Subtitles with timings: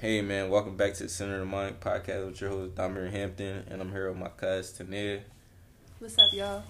[0.00, 3.10] Hey man, welcome back to the Center of the Mind podcast with your host Damir
[3.10, 5.22] Hampton, and I'm here with my cuz Tanir.
[5.98, 6.62] What's up, y'all?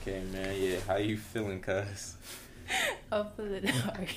[0.00, 2.14] Okay, man, yeah, how you feeling, cuz?
[3.10, 4.08] I'm feeling hard.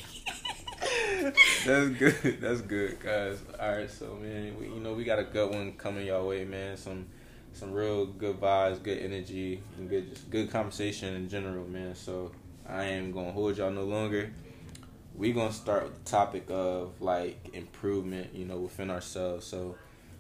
[1.65, 2.37] That's good.
[2.39, 3.39] That's good, guys.
[3.60, 6.46] All right, so man, we, you know we got a good one coming your way,
[6.46, 6.77] man.
[6.77, 7.07] Some
[7.51, 11.96] some real good vibes, good energy, and good just good conversation in general, man.
[11.96, 12.31] So
[12.69, 14.31] I am gonna hold y'all no longer.
[15.17, 19.45] We gonna start with the topic of like improvement, you know, within ourselves.
[19.45, 19.75] So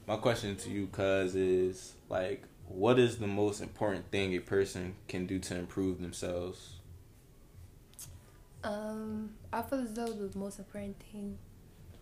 [0.07, 4.95] my question to you, cuz, is like, what is the most important thing a person
[5.07, 6.75] can do to improve themselves?
[8.63, 11.37] Um, I feel as though the most important thing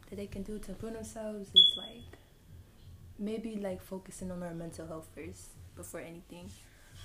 [0.09, 2.17] that they can do to improve themselves is like
[3.17, 6.49] maybe like focusing on their mental health first before anything,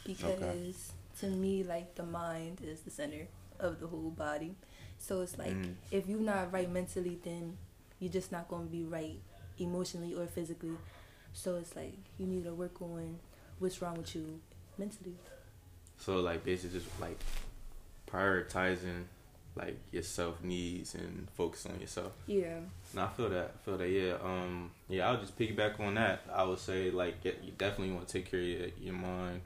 [0.04, 3.26] because to me like the mind is the center
[3.58, 4.54] of the whole body.
[4.98, 5.74] So it's like Mm.
[5.90, 7.56] if you're not right mentally, then
[8.00, 9.18] you're just not gonna be right
[9.58, 10.76] emotionally or physically.
[11.32, 13.18] So it's like you need to work on
[13.58, 14.40] what's wrong with you
[14.76, 15.14] mentally.
[15.98, 17.18] So like basically just like
[18.10, 19.04] prioritizing
[19.56, 22.12] like your self needs and focus on yourself.
[22.26, 22.60] Yeah.
[22.94, 23.54] No, I feel that.
[23.54, 23.88] I feel that.
[23.88, 24.14] Yeah.
[24.22, 24.70] Um.
[24.88, 25.08] Yeah.
[25.10, 26.22] I'll just piggyback on that.
[26.32, 29.40] I would say like get, you definitely want to take care of your, your mind,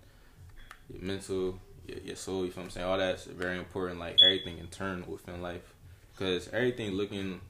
[0.93, 2.45] your mental, your, soul.
[2.45, 2.87] You feel what I'm saying?
[2.87, 3.99] All that's very important.
[3.99, 5.75] Like everything internal within life,
[6.13, 7.41] because everything looking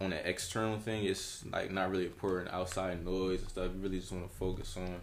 [0.00, 2.52] on the external thing is like not really important.
[2.52, 3.70] Outside noise and stuff.
[3.74, 5.00] You really just want to focus on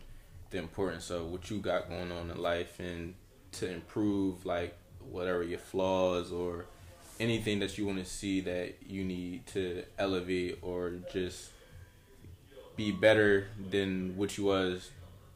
[0.49, 3.16] the importance of what you got going on in life and
[3.53, 4.77] to improve like
[5.11, 6.66] whatever your flaws or
[7.19, 11.50] anything that you want to see that you need to elevate or just
[12.75, 14.91] be better than what you was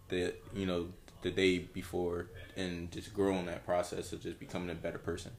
[0.10, 0.88] the you know
[1.22, 5.32] the day before and just grow in that process of just becoming a better person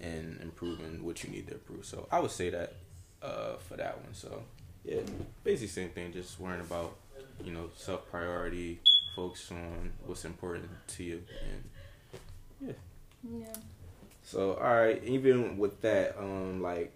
[0.00, 2.74] and improving what you need to improve so i would say that
[3.22, 4.42] uh for that one so
[4.84, 5.00] yeah
[5.44, 6.96] basically same thing just worrying about
[7.44, 8.80] you know self priority
[9.14, 11.22] focus on what's important to you
[11.52, 11.62] and
[12.60, 12.72] yeah.
[13.22, 13.46] Yeah.
[14.22, 16.92] so, all right, even with that, um, like,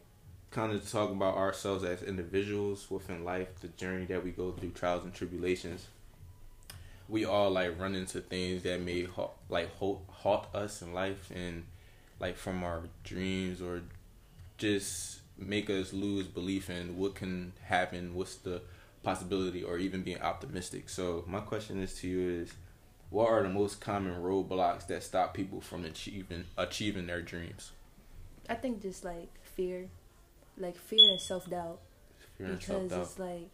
[0.50, 4.70] kind of talk about ourselves as individuals within life, the journey that we go through,
[4.70, 5.86] trials and tribulations.
[7.08, 11.30] We all like run into things that may halt, like halt, halt us in life,
[11.34, 11.64] and
[12.20, 13.82] like from our dreams, or
[14.58, 18.62] just make us lose belief in what can happen, what's the
[19.02, 20.88] possibility, or even being optimistic.
[20.88, 22.54] So, my question is to you is
[23.10, 27.72] what are the most common roadblocks that stop people from achieving achieving their dreams?
[28.48, 29.88] I think just like fear,
[30.58, 31.80] like fear and self doubt,
[32.38, 33.00] Fear and because self-doubt.
[33.02, 33.50] it's like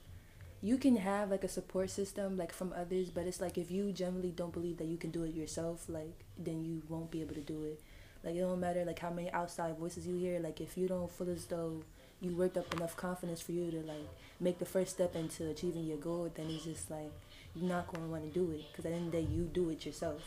[0.63, 3.93] you can have like a support system like from others, but it's like if you
[3.93, 7.35] generally don't believe that you can do it yourself, like then you won't be able
[7.35, 7.81] to do it.
[8.23, 10.39] Like it don't matter like how many outside voices you hear.
[10.41, 11.83] Like if you don't feel as though
[12.21, 14.07] you worked up enough confidence for you to like
[14.39, 17.11] make the first step into achieving your goal, then it's just like
[17.55, 19.27] you're not going to want to do it because at the end of the day
[19.33, 20.21] you do it yourself.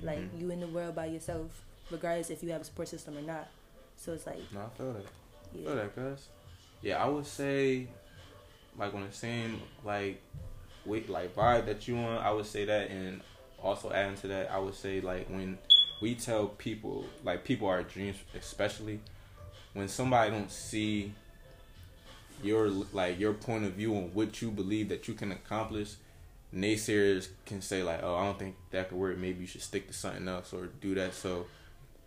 [0.00, 0.40] Like Mhm.
[0.40, 3.48] you in the world by yourself, regardless if you have a support system or not.
[3.96, 5.06] So it's like No, I feel that.
[5.52, 6.28] I feel that, guys.
[6.82, 7.88] Yeah, I would say,
[8.78, 10.20] like on the same like,
[10.84, 13.20] wait, like vibe that you on, I would say that, and
[13.62, 15.58] also adding to that, I would say like when
[16.00, 19.00] we tell people, like people our dreams, especially
[19.72, 21.12] when somebody don't see
[22.42, 25.94] your like your point of view on what you believe that you can accomplish
[26.54, 29.18] naysayers can say like oh i don't think that could work.
[29.18, 31.14] Maybe you should stick to something else or do that.
[31.14, 31.46] So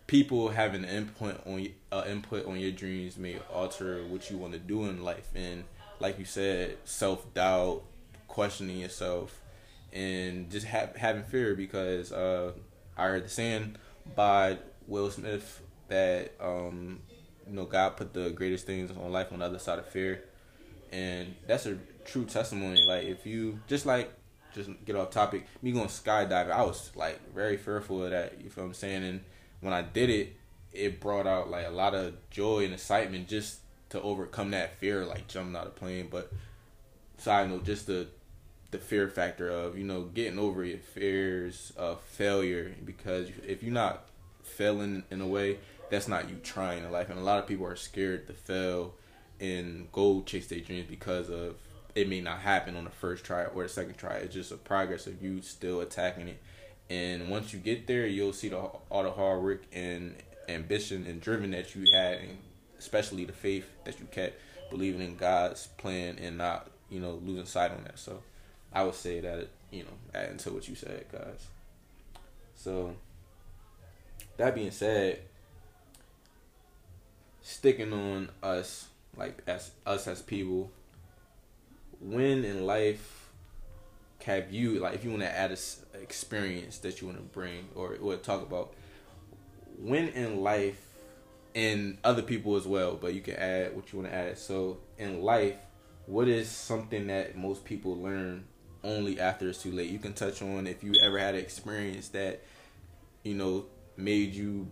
[0.06, 4.58] people having input on uh, input on your dreams may alter what you want to
[4.58, 5.64] do in life and
[6.00, 7.82] like you said self-doubt
[8.26, 9.40] questioning yourself
[9.92, 12.52] and just ha- having fear because uh,
[12.96, 13.76] i heard the saying
[14.14, 17.00] by will smith that um,
[17.46, 20.24] you know god put the greatest things on life on the other side of fear.
[20.90, 21.76] And that's a
[22.06, 22.82] true testimony.
[22.86, 24.12] Like if you just like
[24.54, 28.48] just get off topic me going skydiving i was like very fearful of that you
[28.48, 29.04] feel what i'm saying?
[29.04, 29.20] And
[29.60, 30.36] when i did it
[30.72, 35.04] it brought out like a lot of joy and excitement just to overcome that fear
[35.04, 36.08] like jumping out of plane.
[36.10, 36.32] But
[37.18, 38.08] side note just the
[38.70, 42.74] the fear factor of you know getting over your fears of failure.
[42.84, 44.08] Because if you're not
[44.42, 45.58] failing in a way
[45.90, 47.08] that's not you trying in life.
[47.10, 48.94] And a lot of people are scared to fail
[49.40, 51.56] and go chase their dreams because of
[51.94, 54.14] it may not happen on the first try or the second try.
[54.14, 56.40] It's just a progress of you still attacking it.
[56.90, 60.16] And once you get there you'll see the all the hard work and
[60.48, 62.38] ambition and driven that you had and
[62.78, 64.40] especially the faith that you kept
[64.70, 67.98] believing in god's plan and not you know losing sight on that.
[67.98, 68.22] So
[68.72, 71.46] i would say that you know adding to what you said guys.
[72.54, 72.94] So
[74.36, 75.20] that being said
[77.42, 80.70] sticking on us like as us as people
[82.00, 83.30] when in life
[84.24, 85.56] have you like if you want to add a
[86.02, 88.74] experience that you want to bring or or talk about
[89.78, 90.87] when in life
[91.58, 94.38] and other people as well, but you can add what you want to add.
[94.38, 95.56] So in life,
[96.06, 98.44] what is something that most people learn
[98.84, 99.90] only after it's too late?
[99.90, 102.44] You can touch on if you ever had an experience that
[103.24, 103.66] you know
[103.96, 104.68] made you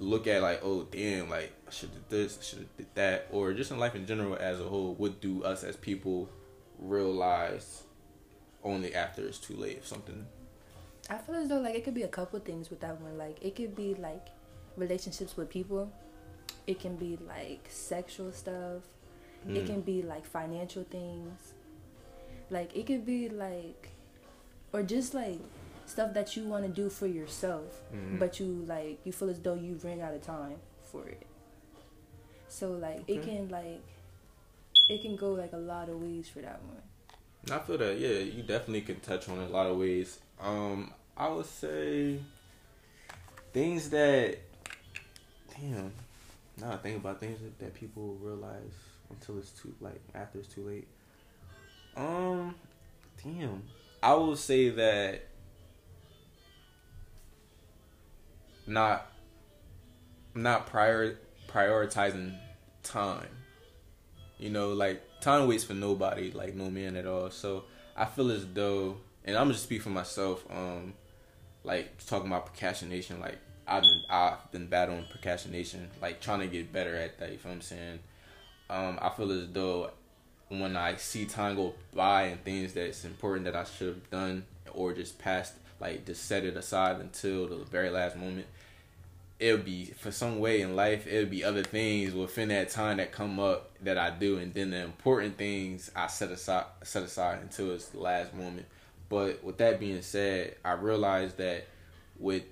[0.00, 3.28] look at like, oh damn, like I should did this, I should have did that,
[3.30, 4.94] or just in life in general as a whole.
[4.94, 6.28] What do us as people
[6.76, 7.84] realize
[8.64, 9.76] only after it's too late?
[9.76, 10.26] If something,
[11.08, 13.16] I feel as though like it could be a couple things with that one.
[13.16, 14.26] Like it could be like
[14.76, 15.92] relationships with people.
[16.66, 18.82] It can be like sexual stuff.
[19.48, 19.66] It Mm.
[19.66, 21.52] can be like financial things.
[22.50, 23.90] Like it could be like
[24.72, 25.38] or just like
[25.86, 28.18] stuff that you want to do for yourself, Mhm.
[28.18, 31.24] but you like you feel as though you ran out of time for it.
[32.48, 33.80] So like it can like
[34.88, 36.82] it can go like a lot of ways for that one.
[37.50, 40.18] I feel that yeah, you definitely can touch on it a lot of ways.
[40.40, 42.20] Um, I would say
[43.52, 44.38] things that
[45.54, 45.92] damn.
[46.60, 48.72] Now I think about things that, people realize
[49.10, 50.88] until it's too like after it's too late.
[51.96, 52.54] Um,
[53.22, 53.62] damn.
[54.02, 55.26] I will say that
[58.66, 59.06] not
[60.34, 61.18] not prior
[61.48, 62.36] prioritizing
[62.82, 63.28] time.
[64.38, 67.30] You know, like time waits for nobody, like no man at all.
[67.30, 67.64] So
[67.96, 70.44] I feel as though, and I'm just speak for myself.
[70.50, 70.94] Um,
[71.64, 76.72] like talking about procrastination, like I've been I've been battling procrastination, like trying to get
[76.72, 77.32] better at that.
[77.32, 77.98] You feel what I'm saying?
[78.70, 79.90] Um, I feel as though
[80.48, 84.44] when I see time go by and things that's important that I should have done
[84.72, 88.46] or just passed, like just set it aside until the very last moment.
[89.38, 91.06] It'll be for some way in life.
[91.06, 94.70] It'll be other things within that time that come up that I do, and then
[94.70, 98.66] the important things I set aside set aside until it's the last moment.
[99.08, 101.66] But with that being said, I realized that
[102.18, 102.44] with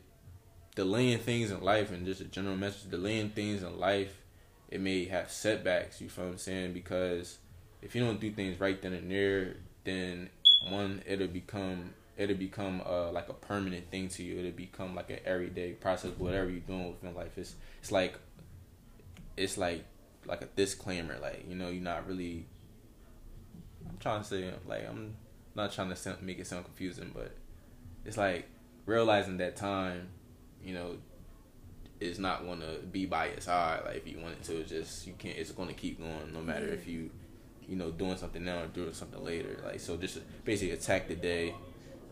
[0.75, 4.21] delaying things in life and just a general message, delaying things in life,
[4.69, 6.01] it may have setbacks.
[6.01, 6.73] You feel what I'm saying?
[6.73, 7.39] Because
[7.83, 10.31] if you don't do things right then and there, then
[10.69, 14.39] one it'll become it'll become uh like a permanent thing to you.
[14.39, 16.13] It'll become like an everyday process.
[16.17, 18.15] Whatever you're doing within life, it's it's like
[19.37, 19.85] it's like
[20.27, 21.19] like a disclaimer.
[21.21, 22.47] Like you know, you're not really.
[23.89, 25.15] I'm trying to say like I'm
[25.55, 27.33] not trying to make it sound confusing, but
[28.05, 28.49] it's like
[28.87, 30.09] realizing that time,
[30.65, 30.97] you know,
[32.01, 33.83] is not going to be by your side.
[33.85, 35.37] Like if you want it to, just you can't.
[35.37, 37.11] It's going to keep going no matter if you,
[37.69, 39.61] you know, doing something now or doing something later.
[39.65, 41.55] Like so, just basically attack the day.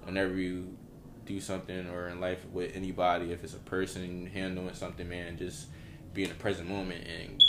[0.04, 0.76] Whenever you
[1.24, 5.66] do something or in life with anybody, if it's a person handling something, man, just
[6.12, 7.42] be in the present moment and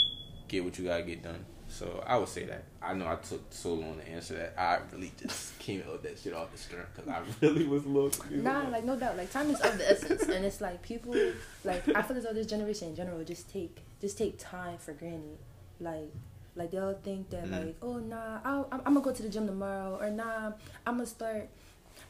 [0.48, 1.44] get what you gotta get done.
[1.74, 2.62] So I would say that.
[2.80, 4.54] I know I took so long to answer that.
[4.56, 7.88] I really just came out that shit off the strength because I really was a
[7.88, 8.44] little confused.
[8.44, 9.16] Nah, like no doubt.
[9.16, 11.16] Like time is of the essence, and it's like people
[11.64, 14.92] like I feel as though this generation in general just take just take time for
[14.92, 15.38] granted.
[15.80, 16.12] Like
[16.54, 17.50] like they'll think that Mm.
[17.66, 20.52] like oh nah I'll, I'm, I'm gonna go to the gym tomorrow or nah
[20.86, 21.48] I'm gonna start.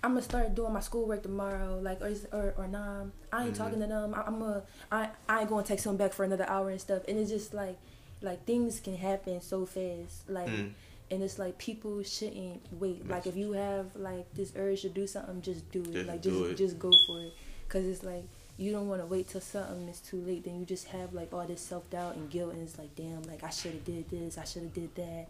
[0.03, 3.57] I'm gonna start doing my schoolwork tomorrow, like or or, or nah, I ain't Mhm.
[3.57, 4.15] talking to them.
[4.15, 4.63] I, I'm a,
[4.93, 7.03] I I ain't gonna text them back for another hour and stuff.
[7.09, 7.79] And it's just like,
[8.25, 10.29] like things can happen so fast.
[10.29, 10.73] Like Mm.
[11.11, 13.07] and it's like people shouldn't wait.
[13.09, 15.93] Like if you have like this urge to do something, just do it.
[15.93, 16.57] Just like just it.
[16.57, 17.33] just go for it.
[17.69, 18.25] Cause it's like
[18.57, 20.45] you don't want to wait till something is too late.
[20.45, 23.23] Then you just have like all this self doubt and guilt, and it's like damn,
[23.25, 25.27] like I should have did this, I should have did that.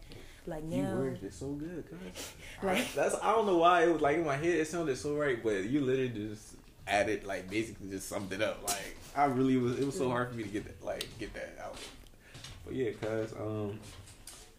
[0.47, 2.33] Like now You now, worded it so good, cuz.
[2.63, 5.15] Like- that's I don't know why it was like in my head it sounded so
[5.17, 6.55] right, but you literally just
[6.87, 8.63] added like basically just summed it up.
[8.69, 11.33] Like I really was it was so hard for me to get that like get
[11.35, 11.77] that out.
[12.65, 13.79] But yeah, cuz um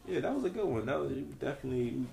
[0.07, 0.85] yeah, that was a good one.
[0.85, 2.05] That was definitely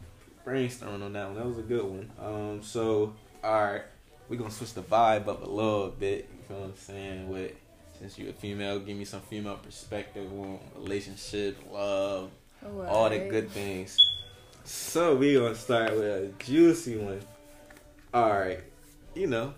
[0.46, 1.36] brainstorming on that one.
[1.36, 2.10] That was a good one.
[2.18, 3.82] Um so alright,
[4.28, 7.52] we're gonna switch the vibe up a little bit, you feel what I'm saying, with
[7.98, 12.30] since you're a female, give me some female perspective on relationship, love,
[12.64, 13.96] oh, all the good things.
[14.64, 17.20] So we gonna start with a juicy one.
[18.14, 18.60] All right,
[19.14, 19.54] you know,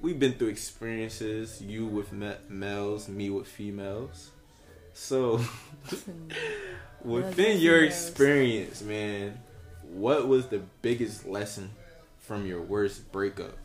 [0.00, 1.60] we've been through experiences.
[1.60, 2.12] You with
[2.48, 4.30] males, me with females.
[4.92, 5.40] So
[7.04, 9.38] within your experience, man,
[9.92, 11.70] what was the biggest lesson
[12.20, 13.56] from your worst breakup?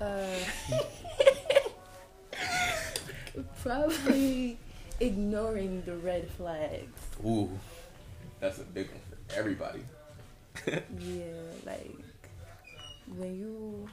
[0.00, 0.26] Uh,
[3.62, 4.58] probably
[5.00, 7.00] ignoring the red flags.
[7.24, 7.50] Ooh,
[8.40, 9.80] that's a big one for everybody.
[10.98, 11.26] Yeah,
[11.64, 11.94] like
[13.14, 13.88] when you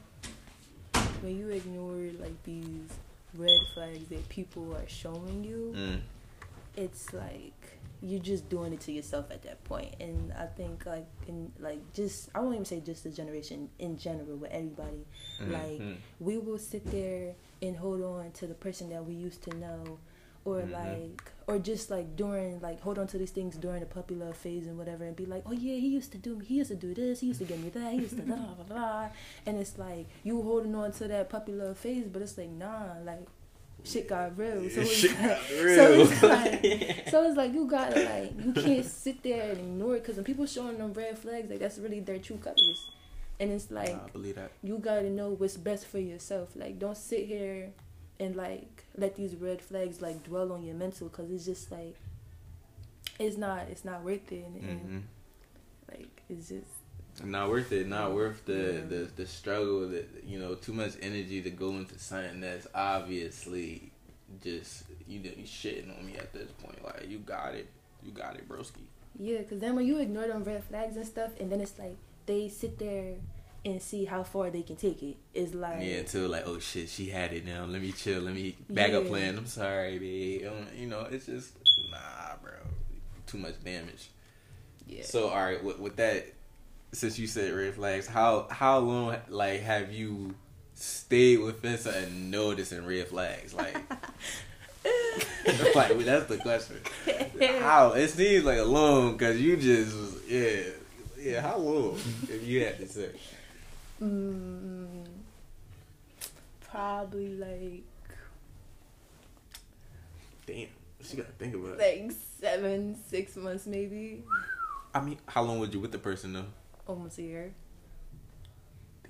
[1.20, 2.88] when you ignore like these
[3.34, 6.00] red flags that people are showing you, Mm,
[6.76, 9.94] it's like you're just doing it to yourself at that point.
[10.00, 13.96] And I think like in like just I won't even say just the generation in
[13.96, 15.06] general with everybody.
[15.40, 15.96] Mhm, Like mhm.
[16.20, 19.98] we will sit there and hold on to the person that we used to know
[20.44, 20.72] or Mhm.
[20.72, 24.36] like or just like during like hold on to these things during the puppy love
[24.36, 26.68] phase and whatever and be like oh yeah he used to do me he used
[26.70, 29.08] to do this he used to give me that he used to blah blah blah
[29.46, 32.92] and it's like you holding on to that puppy love phase but it's like nah
[33.04, 33.26] like
[33.84, 37.66] shit got real so it's Shit like, got so it's like so it's like you
[37.66, 41.18] gotta like you can't sit there and ignore it because when people showing them red
[41.18, 42.90] flags like that's really their true colors
[43.38, 44.50] and it's like Nah, I believe that.
[44.62, 46.50] you gotta know what's best for yourself.
[46.54, 47.72] Like, don't sit here
[48.20, 51.96] and like let these red flags like dwell on your mental because it's just like
[53.18, 54.44] it's not it's not worth it.
[54.46, 54.98] And, and, hmm
[55.92, 56.66] like it's just
[57.22, 57.86] Not worth it.
[57.86, 58.80] Not worth the, Yeah.
[58.88, 59.88] the the struggle.
[59.88, 63.92] That you know, too much energy to go into something that's obviously
[64.42, 66.82] just you know you shitting on me at this point.
[66.84, 67.68] Like you got it,
[68.02, 68.82] you got it, broski.
[69.18, 69.38] yeah.
[69.38, 72.48] Because then when you ignore them red flags and stuff, and then it's like they
[72.48, 73.14] sit there
[73.66, 75.16] and see how far they can take it.
[75.32, 77.64] It's like Yeah, until like, oh shit, she had it now.
[77.64, 78.22] Let me chill.
[78.22, 79.08] Let me back up Yeah.
[79.08, 79.38] plan.
[79.38, 80.50] I'm sorry, babe.
[80.76, 81.52] You know, it's just
[81.90, 82.52] nah, bro.
[83.26, 84.08] Too much damage.
[84.86, 85.02] yeah.
[85.04, 86.26] So all right, with, with that,
[86.94, 90.34] since you said red flags, how how long like have you
[90.74, 93.52] stayed with Fencer and noticing red flags?
[93.54, 93.76] Like,
[95.74, 96.76] like that's the question.
[97.60, 100.62] How it seems like a long because you just was yeah
[101.18, 101.40] yeah.
[101.40, 101.96] How long
[102.28, 103.10] if you had to say?
[104.02, 105.04] mm,
[106.60, 107.84] probably like
[110.46, 110.68] Damn,
[111.02, 112.08] she got to think about it.
[112.08, 114.22] like seven six months maybe
[114.94, 116.44] I mean, how long was you with the person though?
[116.86, 117.52] Almost a year.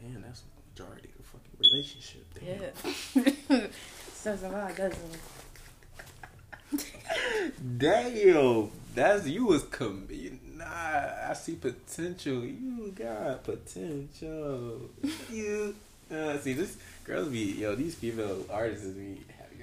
[0.01, 2.27] Damn, that's the majority of the fucking relationship.
[2.35, 3.57] Damn.
[3.61, 3.67] Yeah.
[4.13, 5.21] Says a lot, doesn't it?
[7.79, 10.07] Damn, that's you was com.
[10.11, 10.65] you- Nah,
[11.31, 12.45] I see potential.
[12.45, 14.83] You got potential.
[15.31, 15.75] you
[16.15, 17.75] uh, see this girls be yo.
[17.75, 19.21] These female artists be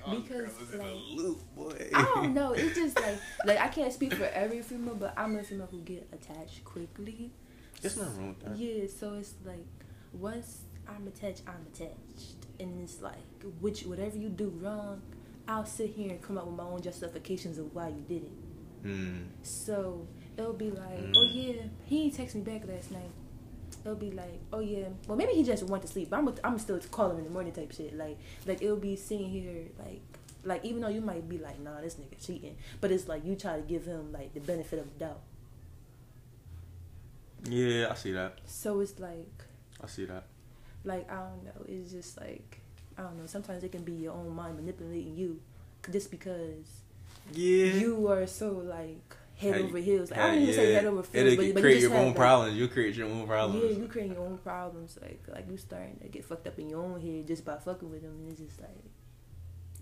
[0.09, 1.89] Because, like, a loop, boy.
[1.93, 2.51] I don't know.
[2.51, 5.79] It's just like like I can't speak for every female, but I'm a female who
[5.79, 7.31] get attached quickly.
[7.81, 8.57] There's nothing wrong with that.
[8.57, 9.65] Yeah, so it's like
[10.13, 13.15] once I'm attached, I'm attached, and it's like
[13.59, 15.01] which whatever you do wrong,
[15.47, 18.31] I'll sit here and come up with my own justifications of why you did it.
[18.83, 19.17] Hmm.
[19.43, 20.07] So
[20.37, 21.13] it'll be like, Mm.
[21.15, 23.11] oh yeah, he ain't text me back last night.
[23.83, 26.09] It'll be like, oh yeah, well maybe he just went to sleep.
[26.09, 27.95] But I'm I'm still call him in the morning type shit.
[27.95, 30.01] Like like it'll be sitting here like
[30.43, 33.35] like even though you might be like, nah, this nigga cheating, but it's like you
[33.35, 35.21] try to give him like the benefit of the doubt.
[37.45, 38.37] Yeah, I see that.
[38.45, 39.43] So it's like
[39.83, 40.25] I see that.
[40.83, 41.65] like I don't know.
[41.67, 42.59] It's just like
[42.97, 43.25] I don't know.
[43.25, 45.39] Sometimes it can be your own mind manipulating you,
[45.91, 46.81] just because
[47.33, 47.73] Yeah.
[47.73, 50.11] you are so like head Hey, over heels.
[50.11, 52.13] Like, I don't even say head over heels, but, but you create just your own
[52.13, 52.57] problems.
[52.57, 53.63] You create your own problems.
[53.63, 54.99] Yeah, you creating your own problems.
[55.01, 57.89] Like like you starting to get fucked up in your own head just by fucking
[57.89, 58.69] with them, and it's just like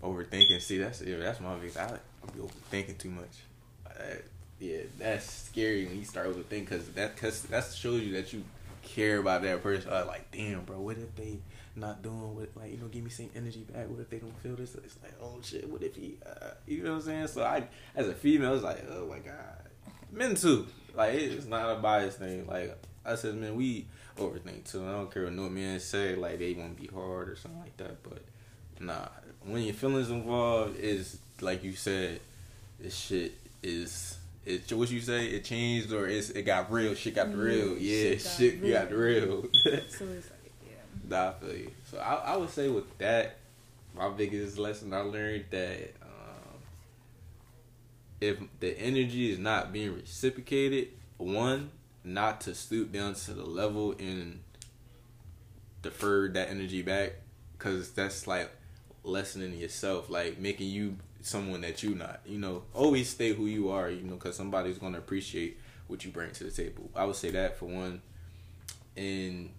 [0.02, 0.62] Overthinking.
[0.62, 1.76] See, that's yeah, that's my big.
[1.76, 1.84] I
[2.22, 3.44] I be overthinking too much.
[3.86, 4.14] Uh,
[4.60, 8.44] yeah, that's scary when you start overthinking because that cause that shows you that you
[8.82, 9.90] care about that person.
[9.90, 11.38] Like, damn, bro, what if they
[11.76, 13.88] not doing what like you know give me same energy back?
[13.88, 14.74] What if they don't feel this?
[14.74, 16.16] It's like, oh shit, what if he?
[16.24, 17.26] Uh, you know what I'm saying?
[17.28, 17.64] So I,
[17.96, 19.70] as a female, it's like, oh my god,
[20.12, 20.66] men too.
[20.94, 22.46] Like it's not a bias thing.
[22.46, 23.86] Like I said, man, we
[24.18, 24.86] overthink too.
[24.86, 26.16] I don't care what no men say.
[26.16, 28.22] Like they want to be hard or something like that, but
[28.78, 29.08] nah.
[29.42, 32.20] When your feelings involved, is like you said,
[32.78, 34.18] this shit is.
[34.46, 35.26] It, what you say?
[35.26, 36.94] It changed or it's, it got real?
[36.94, 37.78] Shit got Yeah, real.
[37.78, 39.42] Yeah, shit got shit got real.
[39.42, 40.76] so it's like yeah.
[41.08, 41.70] Nah, I feel you.
[41.90, 43.36] So I, I would say with that,
[43.94, 46.58] my biggest lesson I learned that um,
[48.20, 51.70] if the energy is not being reciprocated, one,
[52.02, 54.40] not to stoop down to the level and
[55.82, 57.12] defer that energy back,
[57.58, 58.50] because that's like
[59.04, 62.20] lessening yourself, like making you someone that you not.
[62.26, 63.90] You know, always stay who you are.
[63.90, 66.90] You know, because somebody's gonna appreciate what you bring to the table.
[66.94, 68.02] I would say that for one,
[68.96, 69.50] and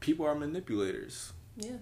[0.00, 1.32] people are manipulators.
[1.56, 1.76] Yeah.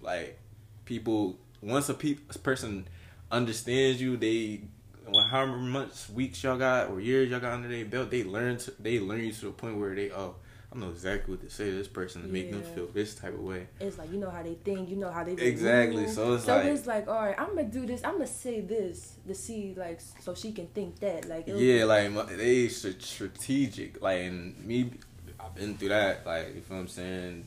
[0.00, 0.38] Like
[0.84, 2.88] people, once a, pe- a person
[3.30, 4.62] understands you, they
[5.08, 8.56] well, however much weeks y'all got or years y'all got under their belt, they learn
[8.58, 10.36] to, they learn you to the point where they oh.
[10.72, 13.34] I know exactly what to say to this person to make them feel this type
[13.34, 13.66] of way.
[13.80, 16.10] It's like you know how they think, you know how they Exactly, move.
[16.12, 18.04] so it's so like- it's like all right, I'm gonna do this.
[18.04, 21.84] I'm gonna say this to see like so she can think that like it'll- Yeah,
[21.86, 24.00] like my- they strategic.
[24.00, 24.92] Like and me,
[25.38, 26.24] I've been through that.
[26.26, 27.46] Like you feel what I'm saying.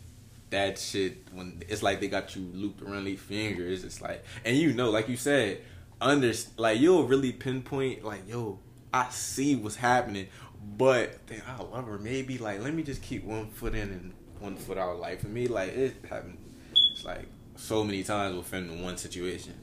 [0.49, 3.83] That shit when it's like they got you looped around their fingers.
[3.83, 5.61] It's like and you know, like you said,
[6.01, 8.59] under like you'll really pinpoint like yo,
[8.93, 10.27] I see what's happening,
[10.77, 11.97] but then I love her.
[11.99, 14.99] Maybe like let me just keep one foot in and one foot out.
[14.99, 16.37] Like for me, like it happened.
[16.91, 19.53] It's like so many times within one situation,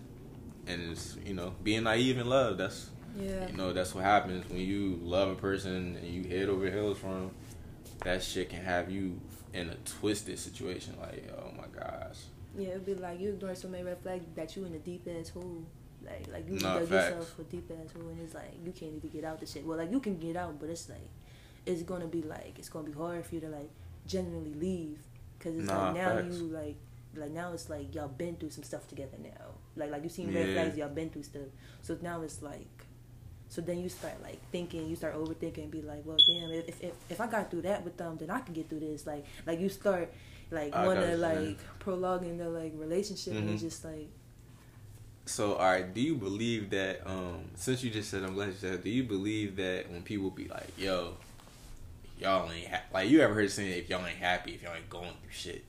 [0.66, 2.59] and it's you know being naive in love.
[2.59, 3.49] That's Yeah.
[3.49, 6.99] you know that's what happens when you love a person and you head over heels
[6.99, 7.30] for 'em,
[8.04, 9.21] That shit can have you
[9.52, 10.95] in a twisted situation.
[11.00, 12.19] Like oh my gosh.
[12.57, 15.07] Yeah, it'd be like you ignoring so many red flags that you in a deep
[15.09, 15.64] ass hole.
[16.04, 16.90] Like like you dug facts.
[16.90, 19.64] yourself a deep ass hole and it's like you can't even get out the shit.
[19.66, 21.09] Well like you can get out but it's like
[21.66, 23.71] it's gonna be like it's gonna be hard for you to like
[24.07, 24.99] genuinely leave
[25.38, 26.37] because it's Nah, like now facts.
[26.38, 26.76] you like
[27.16, 29.47] like now it's like y'all been through some stuff together now.
[29.76, 30.54] Like like you seen red Yeah.
[30.54, 31.42] flags y'all been through stuff.
[31.83, 32.66] So now it's like
[33.49, 36.80] so then you start like thinking, you start overthinking, and be like, well, damn, if
[36.83, 39.07] if if I got through that with them, then I can get through this.
[39.07, 40.12] Like like you start
[40.52, 41.57] like wanna like saying.
[41.80, 43.52] prolonging the like relationship and Mhm.
[43.54, 44.09] it's just like
[45.30, 47.02] So, all right, do you believe that?
[47.06, 48.82] Um, since you just said, I'm glad you said.
[48.82, 51.14] Do you believe that when people be like, "Yo,
[52.18, 54.90] y'all ain't ha-, like," you ever heard saying, "If y'all ain't happy, if y'all ain't
[54.90, 55.64] going through shit."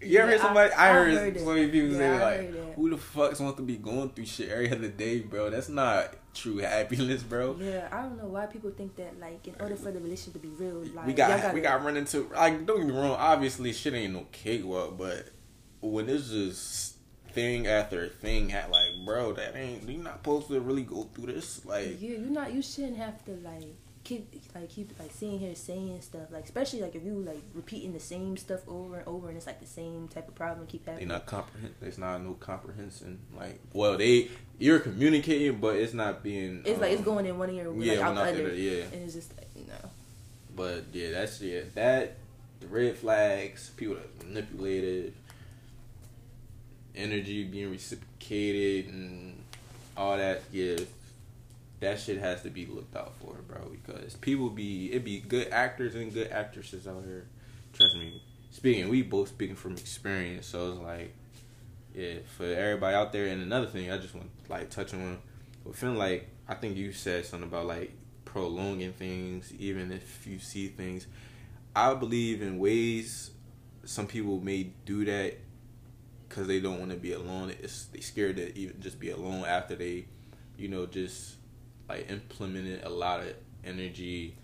[0.00, 0.72] You ever Yeah, heard somebody?
[0.74, 1.40] I, I- heard, heard it.
[1.40, 2.74] so many people Yeah, say like, that.
[2.76, 5.50] "Who the fucks want to be going through shit every other day, bro?
[5.50, 9.56] That's not true happiness, bro." yeah, I don't know why people think that like in
[9.58, 12.30] order for the relationship to be real, like we got gotta, we got run into
[12.32, 13.10] like don't get me wrong.
[13.18, 15.30] Obviously, shit ain't no cakewalk, but
[15.80, 16.87] when it's just
[17.38, 21.32] thing after thing, ha- like bro, that ain't you not supposed to really go through
[21.32, 21.64] this.
[21.64, 25.54] Like you you not you shouldn't have to like keep like keep like sitting here
[25.54, 29.28] saying stuff like especially like if you like repeating the same stuff over and over
[29.28, 31.06] and it's like the same type of problem keep happening.
[31.06, 31.74] they not comprehend.
[31.80, 33.20] There's not no comprehension.
[33.36, 34.28] Like well, they
[34.58, 36.62] you're communicating, but it's not being.
[36.64, 38.54] It's like it's um, going in one ear, Yeah, like out the other, the other,
[38.54, 38.82] yeah.
[38.92, 39.90] and it's just like no.
[40.56, 42.16] But yeah, that's yeah that
[42.60, 45.14] the red flags, people that manipulated,
[46.98, 49.42] energy being reciprocated, and
[49.96, 50.42] all that.
[50.52, 50.76] Yeah,
[51.80, 53.70] that shit has to be looked out for, bro.
[53.70, 57.26] Because people be it be good actors and good actresses out here.
[57.72, 58.22] Trust me.
[58.50, 61.14] Speaking, we both speaking from experience, so it's like,
[61.94, 63.26] yeah, for everybody out there.
[63.26, 65.18] And another thing, I just want like touch on.
[65.72, 67.92] Feeling like I think you said something about like
[68.24, 71.06] prolonging things, even if you see things.
[71.76, 73.30] I believe in ways
[73.84, 75.34] some people may do that
[76.28, 77.50] because they don't want to be alone.
[77.62, 80.06] It's they scared to even just be alone after they,
[80.56, 81.36] you know, just
[81.88, 83.32] like implemented a lot of
[83.64, 84.36] energy,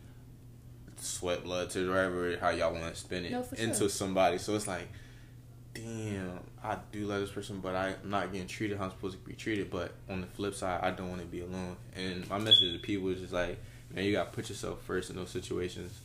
[0.97, 3.88] sweat, blood to whatever how y'all want to spend it No, into sure.
[3.88, 4.38] somebody.
[4.38, 4.88] So it's like,
[5.75, 9.25] damn, I do love this person, but I'm not getting treated how I'm supposed to
[9.25, 9.70] be treated.
[9.70, 11.77] But on the flip side, I don't want to be alone.
[11.97, 13.59] And my message to people is just like,
[13.90, 16.01] man, you gotta put yourself first in those situations.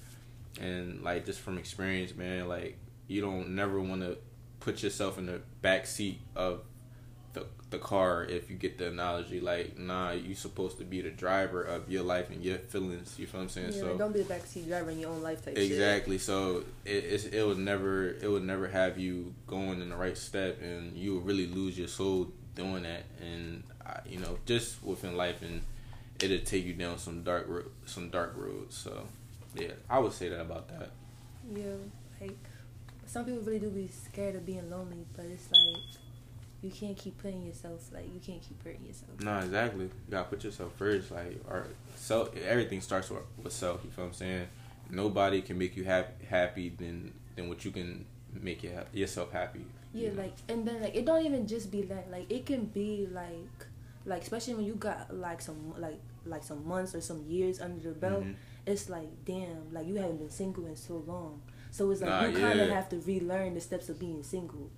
[0.59, 4.17] And like just from experience, man, like you don't never want to
[4.59, 6.61] put yourself in the back seat of
[7.33, 9.39] the the car if you get the analogy.
[9.39, 13.15] Like, nah, you supposed to be the driver of your life and your feelings.
[13.17, 13.73] You feel what I'm saying?
[13.73, 15.71] Yeah, so don't be a backseat driver in your own life type shit.
[15.71, 16.17] Exactly.
[16.17, 20.61] So it it would never it would never have you going in the right step,
[20.61, 23.03] and you would really lose your soul doing that.
[23.21, 25.61] And I, you know, just within life, and
[26.19, 28.75] it'll take you down some dark ro- some dark roads.
[28.75, 29.07] So
[29.55, 30.91] yeah, I would say that about that.
[31.55, 31.65] Yeah,
[32.19, 32.37] like
[33.09, 35.81] some people really do be scared of being lonely, but it's like
[36.61, 39.19] you can't keep putting yourself like you can't keep hurting yourself.
[39.21, 39.85] No, exactly.
[39.85, 41.09] You gotta put yourself first.
[41.09, 42.35] Like, or self.
[42.37, 43.81] Everything starts with, with self.
[43.83, 44.47] You feel what I'm saying?
[44.91, 48.05] Nobody can make you happy happy than than what you can
[48.39, 49.65] make you, yourself happy.
[49.91, 50.21] Yeah, you know?
[50.21, 52.11] like and then like it don't even just be that.
[52.11, 53.65] Like it can be like
[54.05, 57.89] like especially when you got like some like like some months or some years under
[57.89, 58.23] the belt.
[58.23, 58.35] Mhm.
[58.69, 61.41] It's like damn, like you haven't been single in so long.
[61.71, 64.69] So it's like Nah, you kind of have to relearn the steps of being single.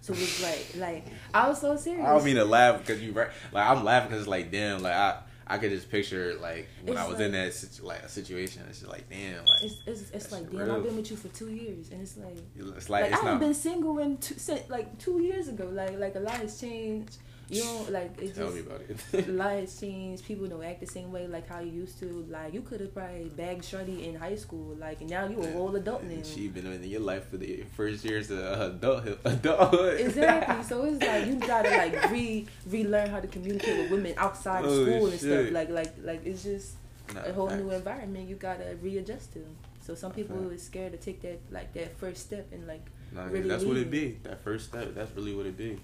[0.00, 2.06] So it's like like I was so serious.
[2.06, 3.28] I don't mean to laugh because you right.
[3.52, 4.82] Like I'm laughing because it's like damn.
[4.82, 7.84] Like I I could just picture like when It's I was like- in that situ-
[7.84, 8.62] like a situation.
[8.68, 9.44] It's just like damn.
[9.44, 10.72] Like It's it's, it's like damn, real.
[10.76, 13.24] I've been with you for two years, and it's like it's like, like, it's I've
[13.26, 13.40] not.
[13.40, 15.68] been single in two, since, like two years ago.
[15.72, 17.16] Like like a lot has changed.
[17.50, 19.28] You don't like it Tell just me about a it.
[19.40, 20.24] lot has changed.
[20.24, 22.24] People don't act the same way like how you used to.
[22.30, 24.76] Like you could have probably bagged shorty in high school.
[24.78, 26.22] Like and now you a whole adult now.
[26.22, 29.18] She been in your life for the first years of adulthood.
[29.24, 30.00] adulthood.
[30.00, 30.62] Exactly.
[30.64, 34.70] So it's like you gotta like re relearn how to communicate with women outside of
[34.70, 35.20] Oh, school and shit.
[35.20, 35.52] stuff.
[35.52, 36.74] Like like like it's just
[37.16, 39.44] a whole new environment you gotta readjust to.
[39.80, 40.52] So some people Fact.
[40.52, 43.90] is scared to take that like that first step and like really that's what it
[43.90, 44.18] be.
[44.22, 44.94] That first step.
[44.94, 45.80] That's really what it be.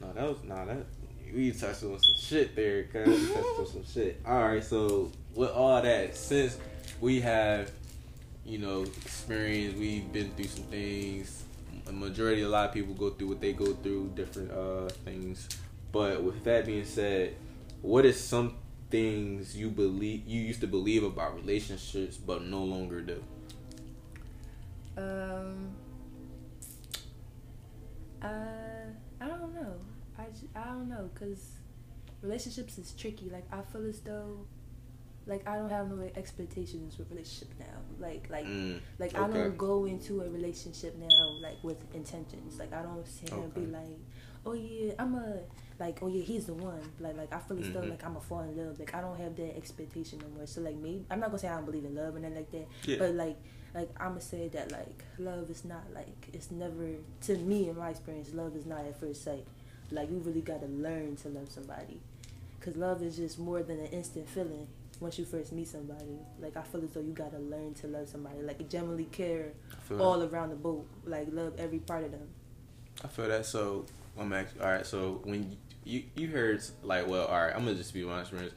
[0.00, 0.64] No, that was nah.
[0.64, 0.86] That
[1.34, 4.20] we touched on some shit there, cause we touched on some shit.
[4.26, 6.58] All right, so with all that, since
[7.00, 7.70] we have,
[8.44, 11.44] you know, experience, we've been through some things.
[11.88, 15.48] A majority, a lot of people go through what they go through, different uh things.
[15.92, 17.36] But with that being said,
[17.82, 18.56] what is some
[18.90, 23.22] things you believe you used to believe about relationships but no longer do?
[24.96, 25.70] Um,
[28.22, 28.63] uh,
[29.24, 29.74] I don't know.
[30.18, 31.52] I, j- I don't know because
[32.22, 33.30] relationships is tricky.
[33.30, 34.46] Like I feel as though,
[35.26, 37.78] like I don't have no expectations with relationship now.
[37.98, 42.58] Like like Mm, like I don't go into a relationship now like with intentions.
[42.58, 43.98] Like I don't sit here and be like,
[44.46, 45.38] oh yeah, I'm a
[45.78, 46.80] like oh yeah he's the one.
[47.00, 47.90] Like like I feel as though Mhm.
[47.90, 48.78] like I'm a fall in love.
[48.78, 50.46] Like I don't have that expectation no more.
[50.46, 52.50] So like maybe I'm not gonna say I don't believe in love and nothing like
[52.52, 52.66] that.
[52.88, 52.96] Yeah.
[52.98, 53.36] But like
[53.74, 56.90] like I'ma say that like love is not like it's never
[57.22, 59.44] to me in my experience love is not at first sight.
[59.90, 62.00] Like you really gotta learn to love somebody,
[62.60, 64.66] cause love is just more than an instant feeling.
[65.00, 68.08] Once you first meet somebody, like I feel as though you gotta learn to love
[68.08, 69.52] somebody, like genuinely care
[69.98, 70.32] all that.
[70.32, 72.28] around the boat, like love every part of them.
[73.04, 73.44] I feel that.
[73.44, 73.84] So
[74.16, 74.86] I'm actually all right.
[74.86, 78.32] So when you you heard like, well, all right, I'm gonna just be honest.
[78.32, 78.52] with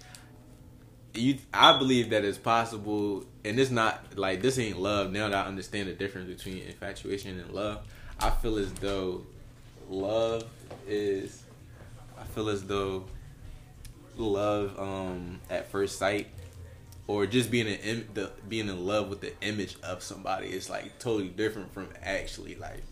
[1.14, 1.38] you.
[1.54, 5.12] I believe that it's possible, and it's not like this ain't love.
[5.12, 7.82] Now that I understand the difference between infatuation and love,
[8.20, 9.26] I feel as though
[9.90, 10.46] love
[10.88, 11.44] is.
[12.20, 13.06] I feel as though
[14.16, 16.28] love um at first sight
[17.08, 21.00] or just being in the being in love with the image of somebody is like
[21.00, 22.84] totally different from actually like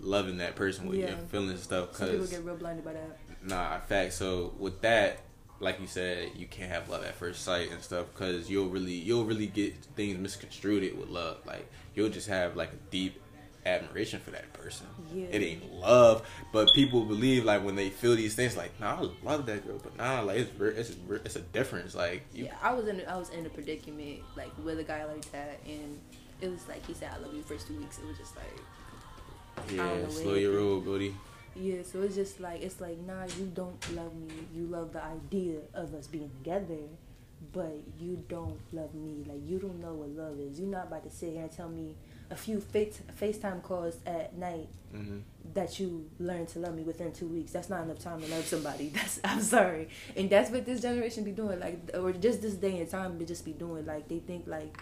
[0.00, 1.16] loving that person with your Yeah.
[1.28, 3.18] feelings and stuff Some people get real blinded by that.
[3.42, 5.20] nah fact so with that
[5.60, 8.92] like you said you can't have love at first sight and stuff because you'll really
[8.94, 13.20] you'll really get things misconstrued with love like you'll just have like a deep
[13.64, 15.26] admiration for that person Yeah.
[15.30, 19.08] it ain't love but people believe like when they feel these things like nah I
[19.24, 22.72] love that girl but nah like it's it's it's a difference like you yeah, I
[22.72, 25.98] was in I was in a predicament like with a guy like that, and
[26.40, 27.98] it was like he said I love you first two weeks.
[27.98, 28.60] It was just like
[29.72, 31.14] yeah slow your roll buddy
[31.54, 34.34] Yeah, so it's just like it's like nah, you don't love me.
[34.54, 36.82] You love the idea of us being together,
[37.52, 39.24] but you don't love me.
[39.26, 40.60] Like you don't know what love is.
[40.60, 41.94] You're not about to sit here and tell me
[42.30, 45.20] a few face FaceTime calls at night hmm
[45.54, 47.52] that you learn to love me within two weeks.
[47.52, 48.88] That's not enough time to love somebody.
[48.94, 51.58] That's I'm sorry, and that's what this generation be doing.
[51.60, 53.86] Like or just this day and time to just be doing.
[53.86, 54.76] Like they think like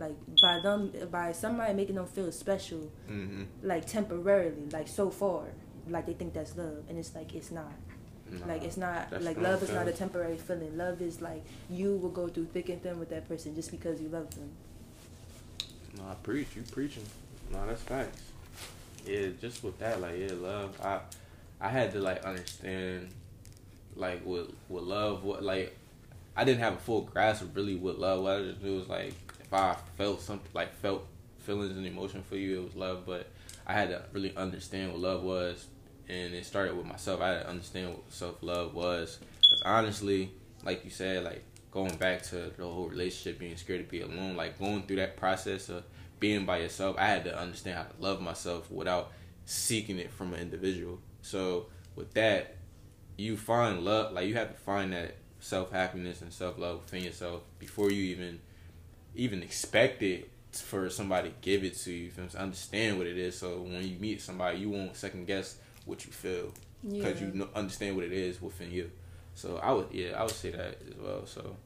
[0.00, 5.44] like by them by somebody making them feel special hmm like temporarily, like so far,
[5.88, 7.72] like they think that's love, and it's like it's not.
[8.46, 10.76] Like it's not like not love is not a temporary feeling.
[10.76, 14.00] Love is like you will go through thick and thin with that person just because
[14.00, 14.50] you love them.
[15.96, 16.46] No, I preach.
[16.54, 17.04] You preaching.
[17.52, 18.22] No, that's facts.
[19.04, 20.80] Yeah, just with that, like, yeah, love.
[20.80, 21.00] I,
[21.60, 23.08] I had to like understand,
[23.96, 25.76] like, with with love, what like,
[26.36, 28.42] I didn't have a full grasp of really what love was.
[28.42, 29.14] I just knew it was like
[29.50, 31.06] if I felt something, like felt
[31.38, 33.04] feelings and emotion for you, it was love.
[33.04, 33.28] But
[33.66, 35.66] I had to really understand what love was,
[36.08, 37.20] and it started with myself.
[37.20, 40.30] I had to understand what self love was, because honestly,
[40.64, 44.36] like you said, like going back to the whole relationship, being scared to be alone,
[44.36, 45.82] like going through that process of
[46.20, 49.10] being by yourself, I had to understand how to love myself without
[49.46, 51.00] seeking it from an individual.
[51.22, 52.56] So with that,
[53.16, 57.02] you find love, like you have to find that self happiness and self love within
[57.02, 58.38] yourself before you even
[59.14, 62.10] even expect it for somebody to give it to you.
[62.16, 62.38] you?
[62.38, 66.12] Understand what it is, so when you meet somebody, you won't second guess what you
[66.12, 66.52] feel
[66.88, 68.90] because you know, understand what it is within you.
[69.34, 71.26] So I would, yeah, I would say that as well.
[71.26, 71.56] So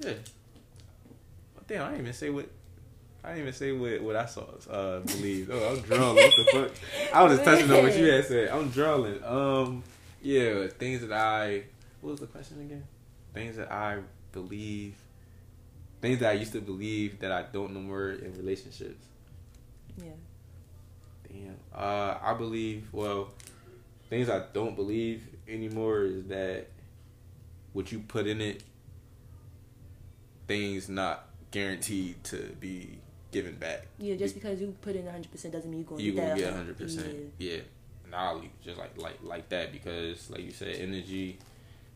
[0.00, 0.14] yeah,
[1.54, 2.48] but damn, I didn't even say what.
[3.24, 4.44] I didn't even say what, what I saw.
[4.70, 5.50] Uh, believe.
[5.52, 6.14] Oh, I'm drooling.
[6.14, 6.70] What the fuck?
[7.12, 8.48] I was just touching on what you had said.
[8.48, 9.22] I'm drooling.
[9.24, 9.82] Um,
[10.22, 11.64] yeah, things that I.
[12.00, 12.84] What was the question again?
[13.34, 13.98] Things that I
[14.32, 14.94] believe.
[16.00, 19.04] Things that I used to believe that I don't no more in relationships.
[19.96, 20.12] Yeah.
[21.28, 21.56] Damn.
[21.74, 22.88] Uh, I believe.
[22.92, 23.30] Well,
[24.08, 26.68] things I don't believe anymore is that
[27.72, 28.62] what you put in it,
[30.46, 32.98] things not guaranteed to be
[33.32, 33.86] given back.
[33.98, 36.40] Yeah, just because you put in 100% doesn't mean you're going to you get gonna
[36.40, 37.14] get hundred percent.
[37.38, 37.58] Yeah,
[38.10, 41.38] knowledge just like like like that because like you said, energy.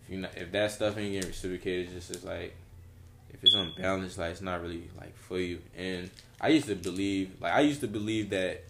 [0.05, 2.55] If you not if that stuff ain't getting reciprocated, it's just it's like
[3.33, 5.61] if it's unbalanced, like it's not really like for you.
[5.77, 8.65] And I used to believe, like I used to believe that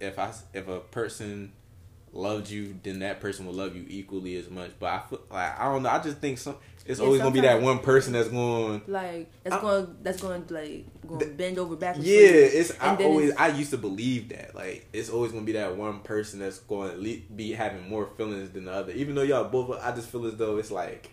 [0.00, 1.52] if I if a person
[2.12, 4.70] loved you, then that person will love you equally as much.
[4.78, 5.90] But I feel like I don't know.
[5.90, 6.56] I just think some
[6.88, 8.82] it's Yeah, always gonna be that one person that's going.
[8.86, 12.06] Like that's going that's going like going to bend over backwards.
[12.06, 15.52] Yeah, it's I always it's- I used to believe that like it's always gonna be
[15.52, 18.92] that one person that's going to be having more feelings than the other.
[18.92, 21.10] Even though y'all both, I just feel as though it's like,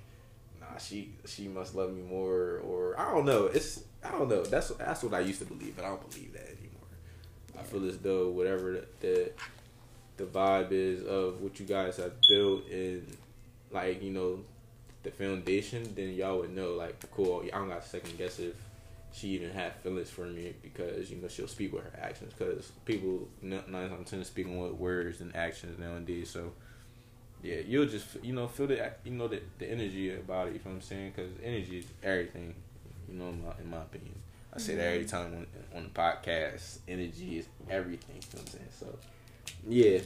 [0.73, 3.45] nah, she she must love me more, or I don't know.
[3.45, 4.43] It's I don't know.
[4.43, 7.59] That's that's what I used to believe, but I don't believe that anymore.
[7.59, 9.31] I feel as though whatever the, the
[10.17, 13.05] the vibe is of what you guys have built and
[13.71, 14.39] like you know
[15.03, 17.43] the foundation, then y'all would know like, cool.
[17.45, 18.55] I don't got to second guess if
[19.11, 22.71] she even had feelings for me because you know she'll speak with her actions because
[22.85, 26.29] people nine times ten speaking with words and actions nowadays.
[26.29, 26.53] So
[27.43, 30.53] yeah, you'll just you know feel the you know the, the energy about it.
[30.53, 31.13] You know what I'm saying?
[31.15, 32.55] Because energy is everything.
[33.09, 34.15] You know, in my, in my opinion,
[34.53, 35.09] I say that every mm-hmm.
[35.09, 35.33] time
[35.73, 36.79] on, on the podcast.
[36.87, 38.15] Energy is everything.
[38.15, 38.69] You know what I'm saying?
[38.71, 38.97] So
[39.67, 39.99] yeah,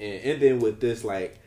[0.00, 1.40] and and then with this like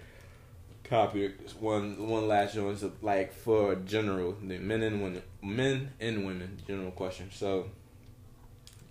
[0.83, 6.25] copy one one last one is like for general the men and women men and
[6.25, 7.69] women general question so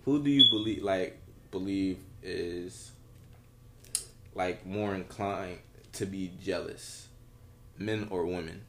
[0.03, 1.19] who do you believe like
[1.51, 2.91] believe is
[4.33, 5.59] like more inclined
[5.93, 7.07] to be jealous
[7.77, 8.61] men or women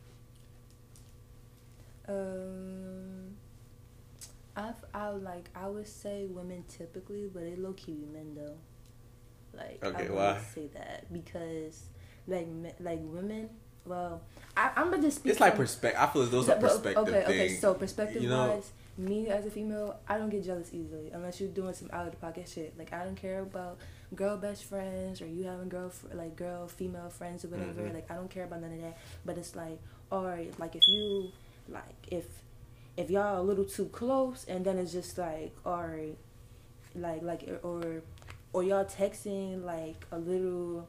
[2.09, 3.37] Um,
[4.57, 8.57] I I like I would say women typically, but it low key be men though.
[9.57, 10.41] Like Okay, I would why?
[10.55, 11.85] say that because
[12.27, 13.51] like me- like women.
[13.87, 14.23] Well,
[14.57, 15.33] I, I'm gonna just speak.
[15.33, 17.49] it's like perspective i feel as those are perspective okay, okay.
[17.51, 18.49] So perspective you know?
[18.49, 22.07] wise, me as a female, I don't get jealous easily unless you're doing some out
[22.07, 22.73] of the pocket shit.
[22.79, 23.79] Like I don't care about
[24.15, 27.83] girl best friends or you having girl like girl female friends or whatever.
[27.83, 27.95] Mhm.
[27.95, 28.97] Like I don't care about none of that.
[29.25, 29.79] But it's like,
[30.11, 31.31] or like if you
[31.69, 32.27] like if
[32.97, 36.17] if y'all a little too close and then it's just like alright
[36.95, 38.03] like like or
[38.53, 40.87] or y'all texting like a little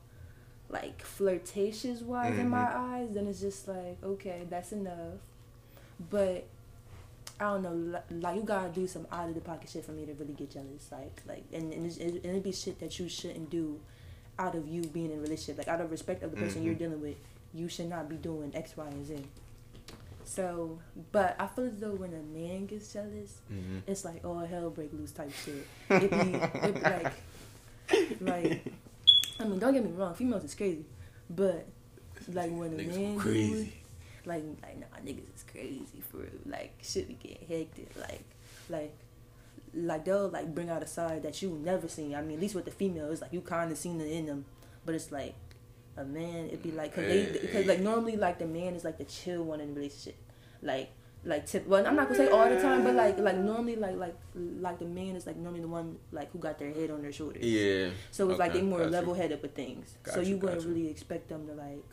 [0.70, 2.76] like flirtatious wise in my Mhm.
[2.76, 5.18] eyes then it's just like okay that's enough
[6.12, 6.46] but
[7.40, 10.06] I don't know like you gotta do some out of the pocket shit for me
[10.06, 13.10] to really get jealous like like and and, it's, and it'd be shit that you
[13.10, 13.80] shouldn't do
[14.40, 16.66] out of you being in a relationship like out of respect of the person Mhm.
[16.66, 17.18] you're dealing with
[17.54, 19.18] you should not be doing X Y and Z
[20.24, 20.80] so
[21.12, 23.82] but I feel as though when a man gets jealous Mhm.
[23.86, 25.68] it's like oh hell break loose type shit.
[25.90, 27.14] It be, it be like
[28.22, 28.74] like
[29.40, 30.86] I mean don't get me wrong, females is crazy,
[31.30, 31.66] but
[32.32, 33.74] like when a Niggas man crazy.
[34.28, 36.30] Like like nah niggas is crazy for real.
[36.46, 37.90] Like shit be getting hectic.
[38.00, 38.24] Like
[38.70, 38.94] like
[39.74, 42.16] like they'll like bring out a side that you never seen.
[42.16, 44.26] I mean at least with the female it's like you kind of seen it in
[44.26, 44.46] them,
[44.86, 45.36] but it's like
[45.98, 48.84] a man it'd be like cause they mm, because like normally like the man is
[48.84, 50.16] like the chill one in the relationship,
[50.62, 50.90] like
[51.24, 51.66] like tip.
[51.68, 54.80] Well, I'm not gonna say all the time, but like like normally like like like
[54.80, 57.44] the man is like normally the one like who got their head on their shoulders.
[57.44, 59.98] yeah So it's like they more level headed with things.
[60.06, 60.70] so you you, wouldn't you.
[60.70, 61.84] really expect them to like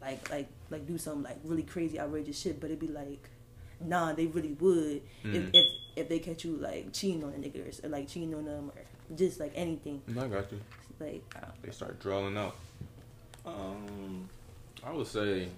[0.00, 3.28] like like like do some like really crazy outrageous shit, but it'd be like
[3.80, 5.34] nah, they really would Mhm.
[5.34, 8.44] if, if if they catch you like cheating on the nigga or, like cheating on
[8.44, 10.00] them or just like anything.
[10.10, 10.60] I got you.
[11.00, 11.22] Like
[11.62, 12.56] they start drawing out.
[13.44, 14.28] Um,
[14.82, 15.48] I would say,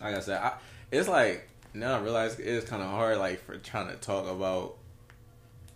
[0.00, 0.52] like I said, I,
[0.92, 4.76] it's like now I realize it's kind of hard, like for trying to talk about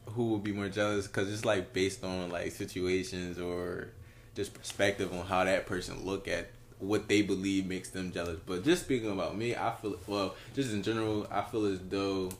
[0.07, 3.88] who would be more jealous because it's like based on like situations or
[4.37, 6.48] just perspective on how that person look at
[6.87, 8.38] what they believe makes them jealous.
[8.44, 12.31] But just speaking about me, I feel well, just in general, I feel as though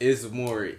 [0.00, 0.70] it's more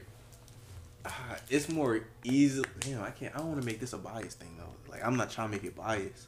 [1.06, 2.64] ah, it's more easy.
[2.80, 3.34] Damn, I can't.
[3.36, 4.92] I don't want to make this a bias thing though.
[4.92, 6.28] Like I'm not trying to make it biased.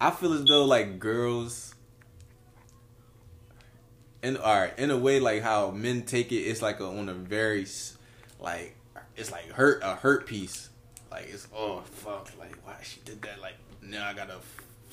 [0.00, 1.74] I feel as though like girls,
[4.22, 7.08] in all right, in a way like how men take it, it's like a, on
[7.08, 7.66] a very
[8.40, 8.76] like
[9.16, 10.68] it's like hurt a hurt piece.
[11.10, 13.40] Like it's oh fuck, like why she did that?
[13.40, 14.36] Like now I gotta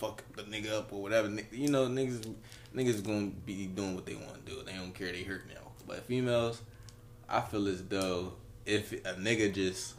[0.03, 1.29] fuck the nigga up or whatever.
[1.51, 2.33] You know, niggas
[2.75, 4.61] niggas gonna be doing what they want to do.
[4.63, 5.11] They don't care.
[5.11, 5.71] They hurt now.
[5.87, 6.61] But females,
[7.29, 8.33] I feel as though
[8.65, 9.95] if a nigga just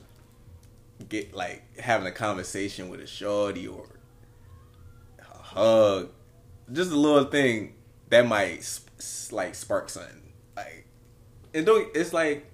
[1.09, 3.87] get like having a conversation with a shorty or
[5.19, 6.11] a hug,
[6.73, 7.75] just a little thing
[8.11, 8.81] that might
[9.31, 10.33] like spark something.
[10.57, 10.87] Like,
[11.53, 12.51] and don't it's like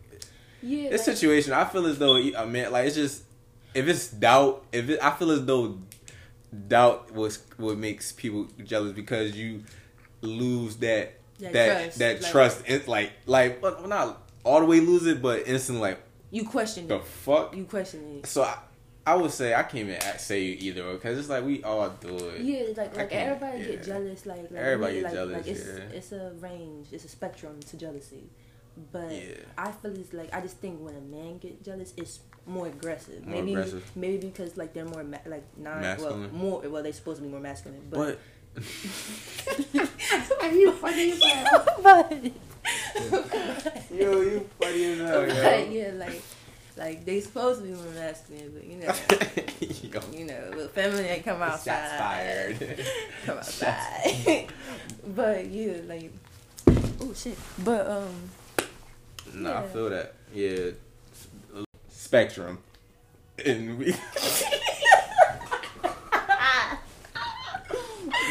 [0.62, 0.90] yeah.
[0.90, 1.52] this situation.
[1.52, 3.24] I feel as though I mean, like it's just
[3.74, 4.64] if it's doubt.
[4.72, 5.78] If it, I feel as though
[6.68, 9.62] doubt was what makes people jealous because you
[10.20, 12.62] lose that That that trust, that like- trust.
[12.66, 16.88] It's like like well, not all the way lose it, but instantly like you question
[16.88, 17.04] the it.
[17.04, 17.56] fuck.
[17.56, 18.26] You question it.
[18.26, 18.58] So I,
[19.06, 22.40] I would say I can't even say either because it's like we all do it.
[22.42, 23.64] Yeah, like like everybody yeah.
[23.66, 24.26] get jealous.
[24.26, 25.96] Like, like Everybody get like, jealous, Like it's yeah.
[25.96, 28.24] it's a range, it's a spectrum to jealousy.
[28.92, 29.34] But Yeah.
[29.58, 33.24] I feel it's like I just think when a man get jealous, it's more aggressive.
[33.26, 33.90] More maybe aggressive.
[33.94, 36.20] maybe because like they're more ma- like not Masculine.
[36.20, 38.18] well more well they're supposed to be more masculine, but
[38.54, 38.62] But
[40.52, 41.66] you funny as hell.
[41.82, 42.12] but
[43.90, 45.70] yo, you funny as hell, but yo.
[45.70, 46.22] yeah, like
[46.76, 48.86] like they supposed to be more masculine, but you know.
[50.10, 50.18] yo.
[50.18, 51.88] You know, but feminine come outside.
[51.88, 52.58] Shots fired.
[53.26, 54.46] come Shots outside.
[55.14, 56.10] but yeah, like
[57.00, 57.36] oh shit.
[57.62, 58.14] But um,
[59.34, 60.14] No, I feel that.
[60.34, 60.70] Yeah,
[62.10, 62.58] spectrum,
[63.46, 63.94] and we.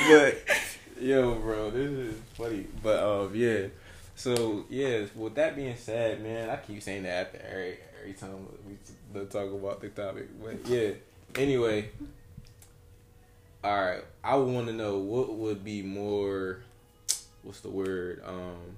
[0.09, 0.37] but
[0.99, 2.65] Yo, bro, this is funny.
[2.83, 3.67] But um, yeah.
[4.17, 8.47] So yeah, with that being said, man, I keep saying that after every every time
[9.13, 10.27] we talk about the topic.
[10.43, 10.91] But yeah.
[11.35, 11.91] Anyway.
[13.63, 16.59] All right, I want to know what would be more,
[17.43, 18.21] what's the word?
[18.25, 18.77] Um,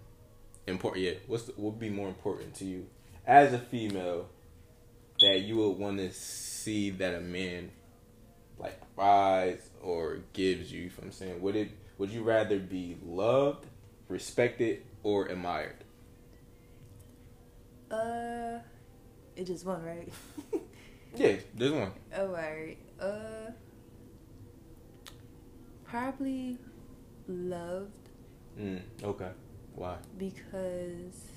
[0.66, 1.06] important.
[1.06, 2.88] Yeah, what's the, would be more important to you
[3.28, 4.28] as a female
[5.22, 7.72] that you would want to see that a man
[8.60, 10.88] like provides or gives you?
[10.88, 13.68] If I'm saying, would it would you rather be loved,
[14.08, 15.84] respected, or admired?
[17.92, 18.60] Uh,
[19.36, 20.12] it just one, right?
[21.16, 21.92] yeah, there's one.
[22.16, 22.78] Oh, alright.
[23.00, 23.52] Uh,
[25.84, 26.58] probably
[27.28, 27.92] loved.
[28.60, 29.32] Mm, okay.
[29.76, 29.98] Why?
[30.18, 31.31] Because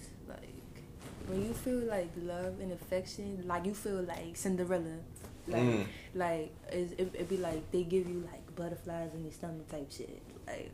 [1.26, 4.98] when you feel like love and affection, like you feel like Cinderella,
[5.46, 5.86] like Mm.
[6.14, 9.90] like it, it it be like they give you like butterflies in your stomach type
[9.90, 10.22] shit.
[10.46, 10.72] Like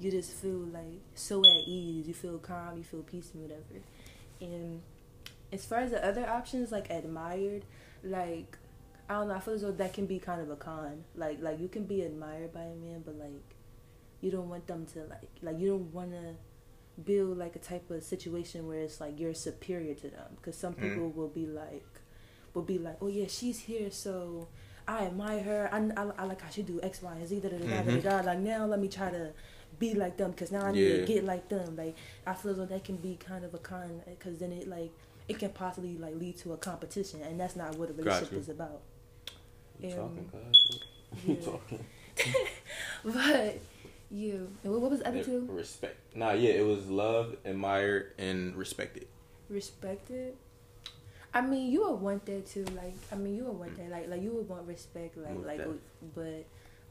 [0.00, 2.06] you just feel like so at ease.
[2.08, 2.76] You feel calm.
[2.78, 3.82] You feel peace and whatever.
[4.40, 4.82] And
[5.52, 7.64] as far as the other options, like admired,
[8.04, 8.56] like
[9.08, 9.34] I don't know.
[9.34, 11.04] I feel as though that can be kind of a con.
[11.16, 13.54] Like like you can be admired by a man, but like
[14.20, 16.34] you don't want them to like like you don't want to
[17.04, 20.74] build like a type of situation where it's like you're superior to them because some
[20.74, 20.82] Mm.
[20.82, 21.86] people will be like
[22.54, 24.48] will be like oh yeah she's here so
[24.88, 27.48] I admire her I, I, I like how she do X Y and Z da
[27.50, 28.02] da da da da Mhm.
[28.02, 29.32] da like now let me try to
[29.78, 30.96] be like them because now I need Yeah.
[31.00, 31.94] to get like them like
[32.26, 34.90] I feel as though that can be kind of a con because then it like
[35.28, 38.40] it can possibly like lead to a competition and that's not what a relationship Gotcha.
[38.40, 38.80] is about
[39.78, 40.80] You Um, talking, cuz?
[41.28, 41.44] You yeah.
[41.44, 41.84] talking?
[43.04, 43.58] but
[44.10, 45.96] you and what what was the other Yeah, two Respect.
[46.16, 49.06] Nah, yeah, it was love, admired, and respected.
[49.48, 50.34] respected.
[51.34, 52.64] I mean, you would want that too.
[52.74, 53.90] Like, I mean, you would want that.
[53.90, 55.16] Like, like you would want respect.
[55.18, 55.80] Like, like, definitely.
[56.14, 56.44] but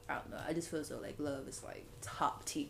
[0.10, 0.40] I don't know.
[0.48, 2.68] I just feel so like love is like top tier.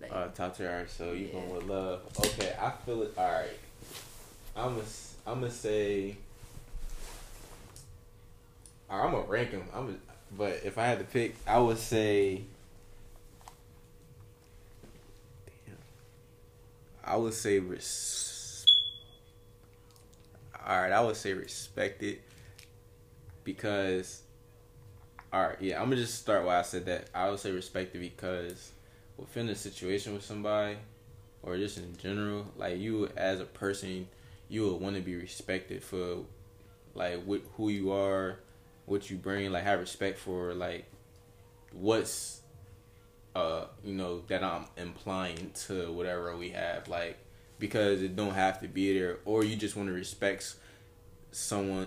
[0.00, 0.70] Like, Uh, top tier.
[0.70, 1.32] Alright, so you Yeah.
[1.34, 2.00] going with love?
[2.18, 3.12] Okay, I feel it.
[3.16, 3.58] All right,
[4.56, 4.86] I'm gonna
[5.26, 6.16] I'm gonna say.
[8.90, 9.64] I'm gonna rank them.
[9.74, 9.98] I'm, gonna,
[10.36, 12.44] but if I had to pick, I would say.
[17.04, 18.64] I would say res.
[20.66, 22.18] All right, I would say respected
[23.44, 24.22] because.
[25.32, 27.08] All right, yeah, I'm gonna just start why I said that.
[27.14, 28.72] I would say respected because
[29.16, 30.76] within a situation with somebody,
[31.42, 34.08] or just in general, like you as a person,
[34.50, 36.18] you would want to be respected for,
[36.94, 38.40] like what who you are,
[38.84, 40.84] what you bring, like have respect for like
[41.72, 42.41] what's,
[43.34, 47.18] uh, you know that I'm implying to whatever we have, like
[47.58, 50.54] because it don't have to be there, or you just want to respect
[51.34, 51.86] someone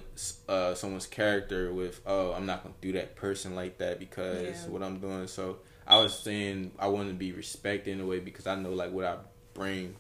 [0.50, 4.72] uh someone's character with oh I'm not gonna do that person like that because Yeah.
[4.72, 8.20] what I'm doing so I was saying I want to be respected in a way
[8.20, 9.18] because I know like what I
[9.54, 9.98] bring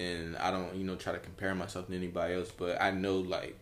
[0.00, 3.18] and I don't you know try to compare myself to anybody else but I know
[3.18, 3.56] like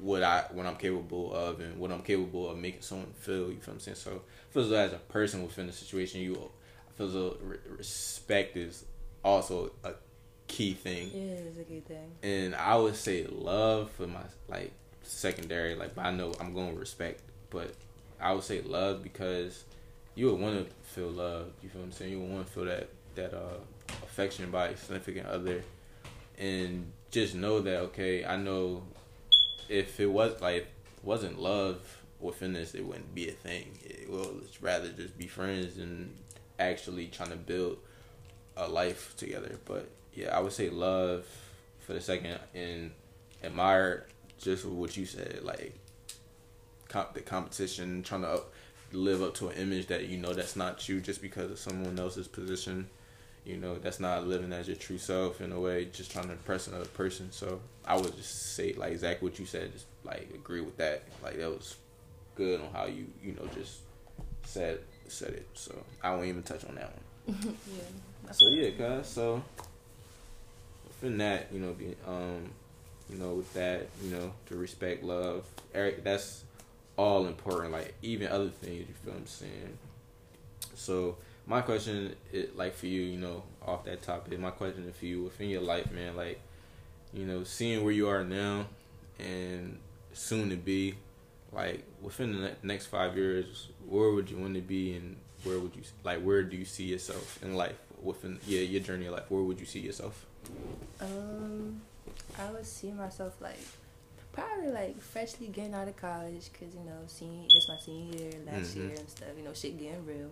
[0.00, 3.56] what I what I'm capable of and what I'm capable of making someone feel you
[3.56, 6.20] feel what I'm saying so I feel as though as a person within the situation
[6.20, 6.34] you
[6.88, 8.84] I feel as though re- respect is
[9.24, 9.92] also a
[10.48, 12.10] key thing yeah, it's a good thing.
[12.22, 14.72] and I would say love for my like
[15.10, 15.74] secondary.
[15.74, 17.74] Like, but I know I'm going with respect, but
[18.20, 19.64] I would say love because
[20.14, 21.50] you would want to feel love.
[21.62, 22.12] You feel what I'm saying?
[22.12, 23.58] You would want to feel that that uh
[24.02, 25.62] affection by a significant other,
[26.38, 28.82] and just know that okay, I know
[29.70, 30.66] if it was like
[31.02, 31.80] wasn't love
[32.18, 33.78] within this, it wouldn't be a thing.
[33.82, 36.14] It will rather just be friends and
[36.58, 37.78] actually trying to build
[38.56, 39.58] a life together.
[39.64, 41.24] But yeah, I would say love
[41.78, 42.90] for the second and
[43.42, 44.06] admire
[44.38, 45.78] just what you said, like
[46.88, 48.52] comp- the competition, trying to up,
[48.92, 51.98] live up to an image that you know that's not you just because of someone
[51.98, 52.88] else's position.
[53.44, 56.32] You know, that's not living as your true self in a way, just trying to
[56.32, 57.32] impress another person.
[57.32, 61.02] So I would just say like exactly what you said, just like agree with that.
[61.22, 61.76] Like that was
[62.34, 63.78] good on how you you know just
[64.44, 65.46] said said it.
[65.54, 66.92] So I won't even touch on that
[67.26, 67.56] one.
[68.26, 68.32] yeah.
[68.32, 69.08] So yeah, guys.
[69.08, 69.42] So
[70.86, 72.50] within that, you know, be, um,
[73.08, 75.44] you know, with that, you know, to respect, love,
[75.74, 76.44] Eric, that's
[76.96, 77.72] all important.
[77.72, 79.78] Like even other things, you feel what I'm saying.
[80.74, 81.16] So
[81.46, 85.06] my question, it like for you, you know, off that topic, my question is for
[85.06, 86.16] you within your life, man.
[86.16, 86.40] Like,
[87.12, 88.66] you know, seeing where you are now
[89.18, 89.78] and
[90.12, 90.94] soon to be,
[91.52, 95.74] like within the next five years, where would you want to be, and where would
[95.74, 96.20] you like?
[96.22, 99.24] Where do you see yourself in life within yeah your journey of life?
[99.30, 100.26] Where would you see yourself?
[101.00, 101.80] Um,
[102.38, 103.58] I would see myself like
[104.32, 108.32] probably like freshly getting out of college because you know, senior this my senior year
[108.46, 108.88] last Mhm.
[108.88, 109.28] year and stuff.
[109.36, 110.30] You know, shit getting real.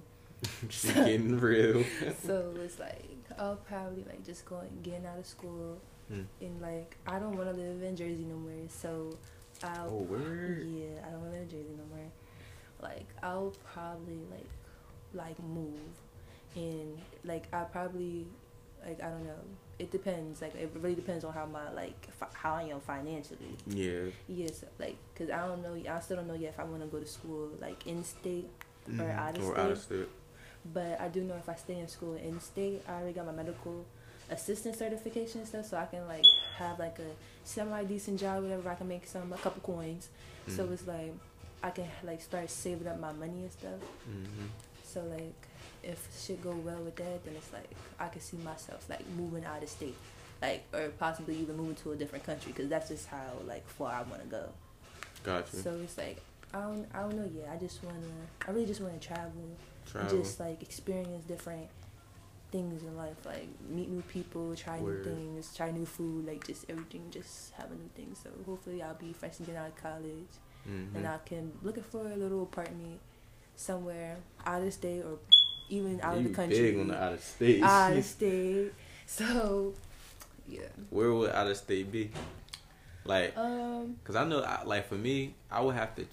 [0.69, 1.85] She getting real.
[2.25, 3.05] so it's like
[3.39, 5.79] I'll probably like just going getting out of school
[6.11, 6.25] Mm.
[6.41, 8.53] and like I don't want to live in Jersey no more.
[8.69, 9.15] So
[9.63, 10.67] I'll Oh, word.
[10.67, 12.07] yeah I don't want to live in Jersey no more.
[12.81, 14.49] Like I'll probably like
[15.13, 15.75] like move
[16.57, 18.27] and like I probably
[18.87, 19.35] like I don't know.
[19.79, 20.41] It depends.
[20.41, 23.57] Like it really depends on how my like fi- how I am financially.
[23.67, 24.11] Yeah.
[24.29, 25.77] Yes, like because I don't know.
[25.93, 28.49] I still don't know yet if I want to go to school like in state
[28.91, 29.15] Mhm.
[29.15, 29.61] out of or state.
[29.63, 30.09] out of state.
[30.65, 33.33] But I do know if I stay in school in state, I already got my
[33.33, 33.85] medical
[34.31, 36.25] assistant certification and stuff, so I can like
[36.59, 37.11] have like a
[37.45, 38.69] semi decent job, whatever.
[38.69, 40.09] I can make some a couple coins,
[40.49, 40.73] so Mhm.
[40.73, 41.13] it's like
[41.63, 43.81] I can like start saving up my money and stuff.
[44.09, 44.49] Mhm.
[44.85, 45.35] So like
[45.83, 49.45] if shit go well with that, then it's like I can see myself like moving
[49.45, 49.97] out of state,
[50.43, 53.93] like or possibly even moving to a different country, because that's just how like far
[53.93, 54.49] I want to go.
[55.25, 55.57] Gotcha.
[55.57, 56.21] So it's like
[56.53, 57.49] I don't I don't know yet.
[57.53, 57.99] I just wanna
[58.47, 59.57] I really just wanna travel
[59.91, 60.19] Travel.
[60.19, 61.69] just like experience different
[62.51, 65.05] things in life like meet new people try Word.
[65.07, 68.83] new things try new food like just everything just have a new thing so hopefully
[68.83, 70.33] i'll be fresh and get out of college
[70.67, 70.95] Mhm.
[70.97, 72.99] and i can looking for a little apartment
[73.55, 74.17] somewhere
[74.47, 75.19] out of state or
[75.69, 77.63] even out of the country big on the out of state.
[77.63, 78.73] out of state
[79.05, 79.75] so
[80.49, 80.61] yeah
[80.91, 82.11] Where would out of state be?
[83.05, 86.05] Like, um cause I know, like for me, I would have to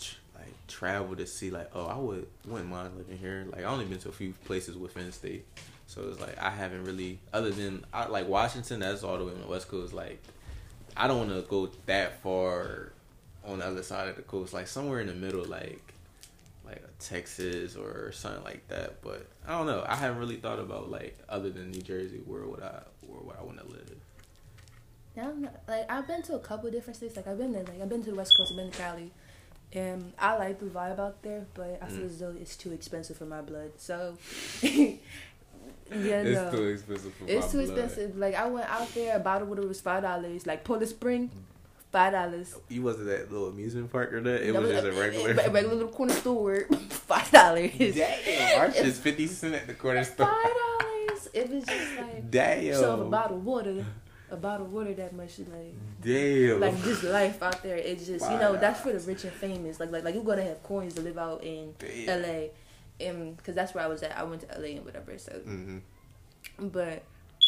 [0.46, 3.46] like travel to see, like, oh, I would wouldn't mind living here.
[3.52, 5.46] Like, I only been to a few places within state,
[5.88, 8.80] so it's like I haven't really, other than I like Washington.
[8.80, 9.93] That's all the way on the west coast.
[9.93, 10.22] Like,
[10.96, 12.93] I don't want to go that far
[13.43, 14.54] on the other side of the coast.
[14.54, 15.82] Like somewhere in the middle, like
[16.66, 19.02] like Texas or something like that.
[19.02, 19.84] But I don't know.
[19.88, 23.36] I haven't really thought about like other than New Jersey, where would I where would
[23.38, 23.91] I want to live?
[25.16, 25.32] Yeah,
[25.68, 27.16] like I've been to a couple different states.
[27.16, 28.52] Like I've been to like I've been to the West Coast.
[28.54, 29.12] I've been to Cali,
[29.76, 31.45] and I like the vibe out there.
[31.53, 32.05] But I feel Mm.
[32.05, 33.71] as though it's too expensive for my blood.
[33.78, 34.17] So
[34.63, 34.95] yeah,
[35.91, 36.57] it's no.
[36.57, 37.80] too expensive for it's my too blood.
[37.86, 38.17] expensive.
[38.17, 40.47] Like I went out there, a bottle of water was five dollars.
[40.47, 41.30] Like Poland Spring,
[41.91, 42.55] five dollars.
[42.69, 44.41] You wasn't that little amusement park or that?
[44.47, 45.32] It was just a regular.
[45.32, 46.65] a regular little corner store.
[46.89, 47.71] Five dollars.
[47.78, 50.26] Damn, ours is fifty cent at the corner store.
[50.26, 51.30] Five dollars.
[51.34, 52.73] It was just like Damn.
[52.73, 53.86] so a bottle of water,
[54.32, 55.73] a bottle of water that much like.
[56.01, 56.59] Damn.
[56.59, 57.78] like just life out there.
[57.78, 59.80] It's just you know that's for the rich and famous.
[59.80, 62.09] Like like like you're gonna have coins to live out in Damn.
[62.23, 62.51] L.A.
[62.99, 64.17] and because that's where I was at.
[64.17, 64.76] I went to L.A.
[64.78, 65.17] and whatever.
[65.17, 65.78] So, hmm
[66.59, 67.03] but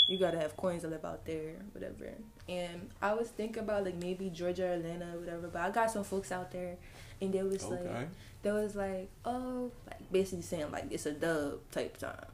[0.07, 2.09] you gotta have coins to live out there, whatever.
[2.49, 5.47] And I was thinking about like maybe Georgia, Atlanta, whatever.
[5.47, 6.75] But I got some folks out there,
[7.21, 8.05] and they was like Okay.
[8.43, 12.25] they was like oh like basically saying like it's a dub type time,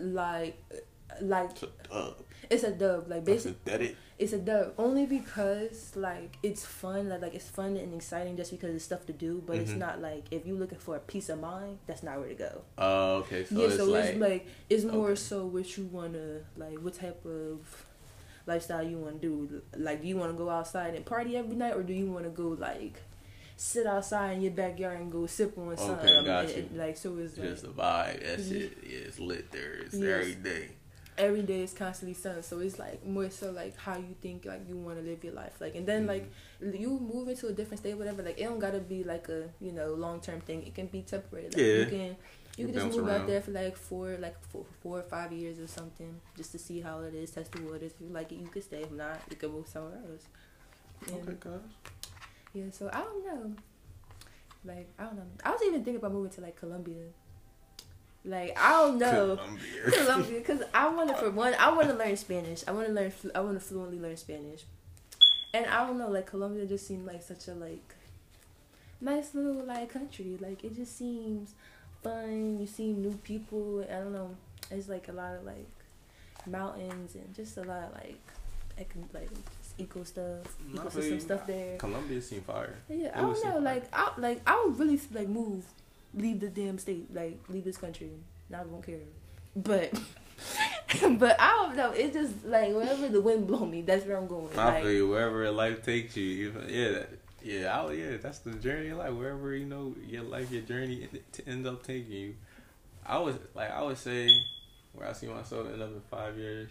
[0.00, 0.56] like
[1.20, 2.14] like It's a dub.
[2.50, 3.96] it's a dub like basically that it.
[4.18, 8.50] it's a dub only because like it's fun like, like it's fun and exciting just
[8.50, 9.78] because it's stuff to do but it's Mhm.
[9.78, 12.62] not like if you're looking for a peace of mind that's not where to go
[12.78, 13.44] Oh, okay.
[13.44, 15.14] So yeah it's so like, it's like it's more okay.
[15.16, 17.86] so what you want to like what type of
[18.46, 21.56] lifestyle you want to do like do you want to go outside and party every
[21.56, 23.00] night or do you want to go like
[23.56, 26.78] sit outside in your backyard and go sip on Okay, something got And- you.
[26.78, 28.20] like so it's like just a vibe.
[28.22, 28.76] That's it.
[28.82, 29.74] Yeah, it's lit there.
[29.84, 30.02] It's Yes.
[30.20, 30.68] every day.
[31.16, 34.60] Every day is constantly sun so it's like more so like how you think like
[34.68, 36.28] you want to live your life like and then like
[36.60, 36.80] Mhm.
[36.80, 39.70] you move into a different state whatever like it don't gotta be like a you
[39.72, 41.64] know long term thing it can be temporary like Yeah.
[41.78, 42.16] you can
[42.56, 45.32] you You can just move out there for like four like four, four or five
[45.32, 48.30] years or something just to see how it is test the waters if you like
[48.32, 50.26] it you can stay if not you can move somewhere else
[51.08, 51.60] yeah, Okay, guys.
[52.54, 53.52] yeah so i don't know
[54.64, 57.04] like i don't know i was even thinking about moving to like colombia
[58.24, 59.38] like i don't know
[59.90, 60.38] Colombia.
[60.38, 62.64] Because I want to for one, I want to learn Spanish.
[62.66, 63.12] I want to learn.
[63.34, 64.64] I want to fluently learn Spanish,
[65.52, 66.08] and I don't know.
[66.08, 67.94] Like Colombia just seemed like such a like
[69.00, 70.38] nice little like country.
[70.40, 71.54] Like it just seems
[72.02, 72.58] fun.
[72.60, 73.84] You see new people.
[73.90, 74.34] I don't know.
[74.70, 75.68] It's like a lot of like
[76.46, 78.20] mountains and just a lot of like
[78.78, 79.28] econ- like
[79.78, 81.76] eco stuff, I ecosystem stuff there.
[81.76, 82.76] Colombia seem fire.
[82.88, 83.58] Yeah, I It would don't know.
[83.60, 85.64] Like I like I would really like move,
[86.16, 88.10] leave the damn state, like leave this country.
[88.54, 88.98] I won't care.
[89.56, 89.92] But
[91.18, 91.90] but I don't know.
[91.92, 94.48] It's just like wherever the wind blow me, that's where I'm going.
[94.58, 95.08] I Like, feel you.
[95.08, 97.02] Wherever life takes you, even yeah,
[97.42, 98.16] yeah, I, yeah.
[98.16, 99.12] That's the journey of life.
[99.12, 102.34] Wherever you know your life, your journey to end up taking you.
[103.06, 104.30] I was like, I would say,
[104.94, 106.70] where I see myself in another five years.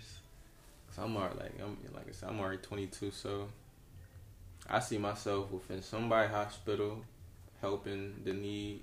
[0.90, 3.48] Cause I'm already like I'm like I said, I'm already 22, so
[4.70, 7.04] I see myself within somebody hospital,
[7.62, 8.82] helping the need.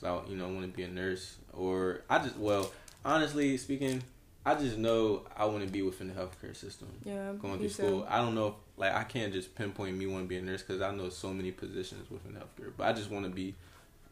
[0.00, 2.70] Cause I you know want to be a nurse or I just well
[3.04, 4.02] honestly speaking,
[4.44, 8.00] I just know I want to be within the healthcare system yeah, going through school.
[8.00, 8.06] too.
[8.08, 10.80] I don't know, like I can't just pinpoint me want to be a nurse because
[10.80, 12.72] I know so many positions within healthcare.
[12.76, 13.54] But I just want to be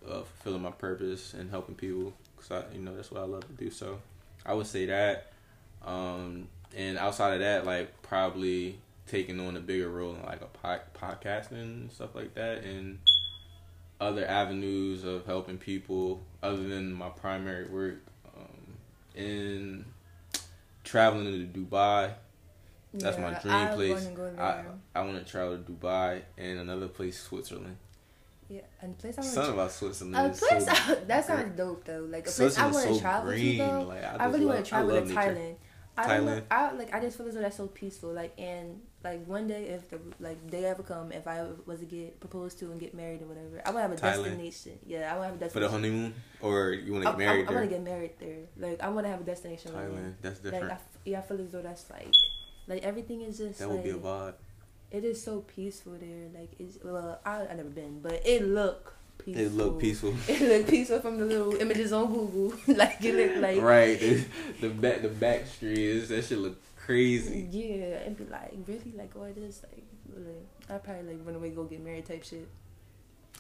[0.07, 3.47] uh, fulfilling my purpose and helping people because I, you know, that's what I love
[3.47, 3.71] to do.
[3.71, 3.99] So
[4.45, 5.33] I would say that.
[5.85, 10.47] Um, and outside of that, like probably taking on a bigger role in like a
[10.47, 12.99] pod- podcasting and stuff like that, and
[14.01, 18.03] other avenues of helping people other than my primary work.
[18.37, 18.77] Um,
[19.15, 19.85] in
[20.85, 22.13] traveling to Dubai,
[22.95, 24.05] that's my dream I place.
[24.05, 24.67] wanna go I there.
[24.95, 27.77] I want to travel to Dubai and another place, Switzerland.
[28.49, 30.17] Yeah, and place I want Something about Switzerland.
[30.17, 32.07] A place so I, that sounds dope though.
[32.09, 33.59] Like a place I want to so travel green.
[33.59, 33.83] to though.
[33.83, 35.15] Like, I, I, really want to travel to nature.
[35.15, 35.55] Thailand.
[35.99, 36.33] I don't know.
[36.33, 36.43] Thailand.
[36.51, 36.95] I like.
[36.95, 38.13] I just feel as though that's so peaceful.
[38.13, 41.87] Like and like one day if the like day ever come, if I was to
[41.87, 44.25] get proposed to and get married or whatever, I to have a Thailand.
[44.25, 44.79] destination.
[44.87, 47.19] Yeah, I want to have a destination For the honeymoon, or you want to get
[47.19, 48.39] married I, want to get married there.
[48.59, 49.75] Like I want to have a destination.
[49.75, 50.69] like Thailand, that's different.
[50.69, 52.15] Like I, yeah, I feel as though that's like,
[52.67, 53.61] like everything is just.
[53.61, 54.35] that like, would be a vibe.
[54.91, 56.29] It is so peaceful there.
[56.35, 59.45] Like it's well, I I never been, but it look peaceful.
[59.45, 60.15] It look peaceful.
[60.29, 62.59] It look peaceful from the little images on Google.
[62.75, 64.25] like it look like right, the,
[64.61, 67.49] the back the back streets that shit look crazy.
[67.51, 69.85] Yeah, and be like, really, like, oh, it is like.
[70.71, 72.49] I probably like run away, go get married, type shit.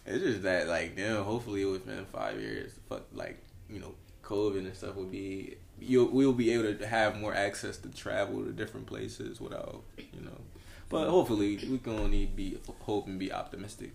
[0.04, 1.24] It's just that like damn.
[1.24, 6.32] Hopefully within five years, fuck like you know COVID and stuff will be you we'll
[6.32, 10.40] be able to have more access to travel to different places without you know.
[10.88, 13.92] But hopefully we can only be hope and be optimistic.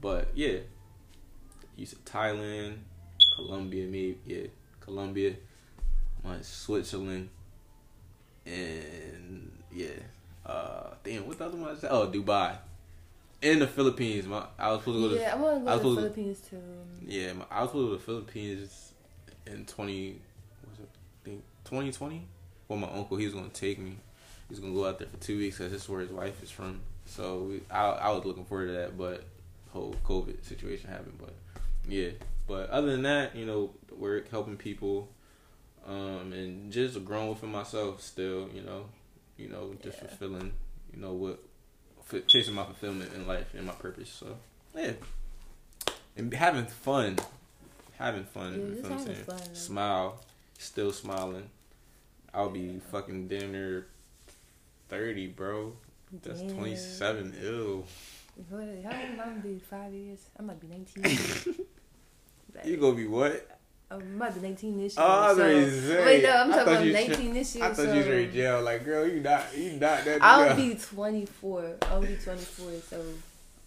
[0.00, 0.58] But yeah,
[1.76, 2.78] you said Thailand,
[3.36, 4.46] Colombia, maybe yeah,
[4.80, 5.36] Colombia,
[6.24, 7.28] my Switzerland,
[8.46, 9.88] and yeah.
[10.44, 11.76] Uh, damn, what the other one?
[11.90, 12.56] Oh, Dubai,
[13.42, 14.26] and the Philippines.
[14.26, 16.40] My I was supposed to go to Yeah, I want to go to the Philippines
[16.48, 16.62] too.
[17.04, 18.92] yeah, my, I was supposed to go to the Philippines
[19.46, 20.20] in twenty,
[20.70, 20.88] was it?
[20.92, 22.26] I think twenty twenty.
[22.68, 23.96] Well, my uncle he was gonna take me.
[24.48, 26.50] He's gonna go out there for two weeks because this is where his wife is
[26.50, 26.80] from.
[27.06, 29.24] So we, I I was looking forward to that, but
[29.70, 31.18] whole COVID situation happened.
[31.18, 31.34] But
[31.88, 32.10] yeah,
[32.46, 35.08] but other than that, you know, we're helping people,
[35.86, 38.48] um, and just growing within myself still.
[38.54, 38.86] You know,
[39.36, 40.08] you know, just Yeah.
[40.08, 40.52] fulfilling.
[40.94, 41.42] You know what,
[42.12, 44.10] f- chasing my fulfillment in life and my purpose.
[44.10, 44.36] So
[44.74, 44.92] yeah
[46.16, 47.18] and having fun,
[47.98, 48.52] having fun.
[48.52, 49.24] Yeah, you feel what I'm saying?
[49.24, 50.20] fun, Smile,
[50.58, 51.50] still smiling.
[52.32, 53.86] I'll be fucking damn near
[54.88, 55.74] thirty, bro.
[56.22, 57.34] That's twenty seven.
[57.42, 57.84] Ew.
[58.50, 59.58] What, how old am I gonna be?
[59.58, 60.20] Five years?
[60.38, 61.56] I might be 19.
[62.54, 63.55] Like, You gonna be what?
[63.90, 65.64] I might be 19 this Oh, year.
[65.64, 66.04] Was so.
[66.04, 67.64] Wait, no, I'm I talking about you 19 this year.
[67.64, 68.62] I thought so you was in jail.
[68.62, 70.18] Like, girl, you not, you not that.
[70.22, 70.56] I'll girl.
[70.56, 71.76] be 24.
[71.82, 73.04] I'll be 24, so.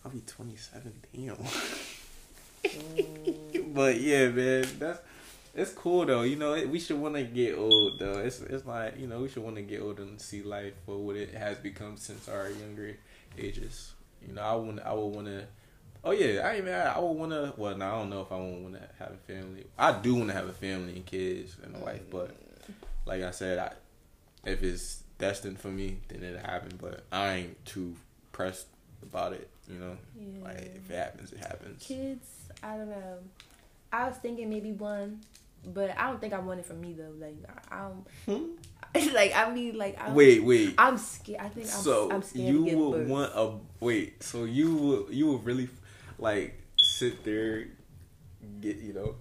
[0.04, 0.94] I'll be twenty seven.
[1.14, 1.36] Damn.
[1.36, 1.96] mm,
[3.74, 5.00] But yeah, man, that's
[5.54, 6.22] it's cool though.
[6.22, 8.20] You know, we should want to get old though.
[8.20, 10.98] It's it's like you know we should want to get old and see life for
[10.98, 12.96] what it has become since our younger
[13.38, 13.94] ages.
[14.26, 15.46] You know, I want I would want to.
[16.04, 17.54] Oh yeah, I even I would want to.
[17.58, 19.66] Well, no, I don't know if I want to have a family.
[19.78, 22.36] I do want to have a family and kids and a wife, but
[23.06, 23.74] like I said, I
[24.50, 26.80] if it's destined for me, then it'll happen.
[26.82, 27.96] But I ain't too
[28.32, 28.68] pressed
[29.04, 29.50] about it.
[29.68, 30.44] You know, yeah.
[30.44, 31.86] like if it happens, it happens.
[31.86, 32.26] Kids,
[32.64, 33.18] I don't know.
[33.92, 35.20] I was thinking maybe one,
[35.66, 37.14] but I don't think I want it for me though.
[37.20, 37.38] Like
[37.70, 38.08] I don't.
[38.26, 38.56] Hmm?
[39.14, 40.74] like I mean, like I, Wait, wait.
[40.78, 41.42] I'm scared.
[41.42, 44.24] I think I'm, so I'm scared you would want a wait.
[44.24, 45.68] So you would you would really
[46.20, 47.68] like sit there,
[48.62, 49.16] get you know,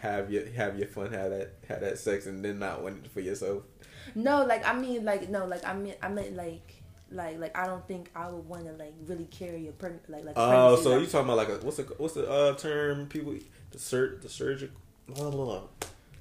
[0.00, 3.10] have your have your fun, have that have that sex, and then not want it
[3.10, 3.62] for yourself.
[4.14, 6.74] No, like I mean, like no, like I mean, I meant like.
[7.10, 10.26] Like, like I don't think I would want to like really carry a preg- like
[10.26, 10.34] like.
[10.36, 13.34] Oh, so like- you talking about like a what's the what's the uh term people
[13.70, 14.76] the sur the surgical
[15.08, 15.62] blah, blah, blah.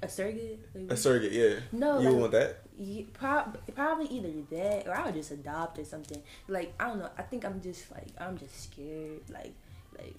[0.01, 0.61] a surrogate?
[0.74, 1.34] Like, a surrogate?
[1.34, 2.59] Yeah, no, you like, want that.
[2.78, 6.24] Yeah, prob- probably either that or I would just adopt or something.
[6.47, 7.09] Like I don't know.
[7.18, 9.24] I think I'm just like I'm just scared.
[9.30, 9.55] Like
[9.97, 10.15] like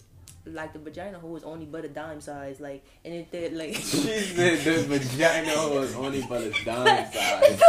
[0.55, 2.61] like the vagina hole is only but a dime size.
[2.61, 3.75] Like and if that like.
[3.75, 7.61] She said the vagina hole is only but a dime size.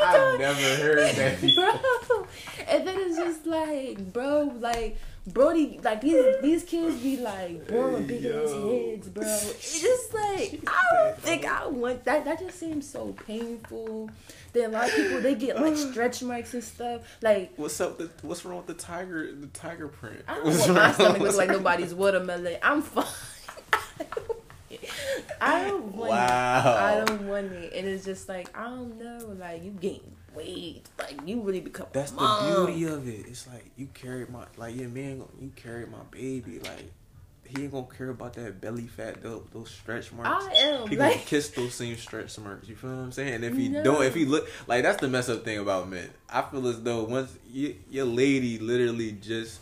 [0.00, 1.72] I've never heard that before.
[2.08, 2.26] bro.
[2.68, 7.92] And then it's just like, bro, like, Brody, like these these kids be like born
[7.92, 9.22] with big ass heads, bro.
[9.52, 12.24] It's just like I don't think I want that.
[12.24, 14.10] That just seems so painful.
[14.52, 17.02] Then a lot of people they get like stretch marks and stuff.
[17.22, 17.98] Like What's up?
[17.98, 19.32] The, what's wrong with the tiger?
[19.32, 20.24] The tiger print.
[20.26, 22.56] I don't What's want my stomach look like nobody's watermelon.
[22.60, 23.04] I'm fine.
[25.40, 26.18] I don't want it.
[26.18, 27.72] I don't want it.
[27.74, 30.00] And it's just like, I don't know, like you gain
[30.34, 30.82] weight.
[31.18, 33.26] Like you really become a That's the beauty of it.
[33.28, 35.22] It's like you carried my like your man.
[35.40, 36.58] You carried my baby.
[36.60, 36.90] Like
[37.46, 40.46] he ain't gonna care about that belly fat, those, those stretch marks.
[40.46, 42.68] I am He gonna like kiss those same stretch marks.
[42.68, 43.34] You feel what I'm saying?
[43.34, 43.82] And if he No.
[43.84, 46.08] don't, if he look like that's the mess up thing about men.
[46.28, 49.60] I feel as though once you, your lady literally just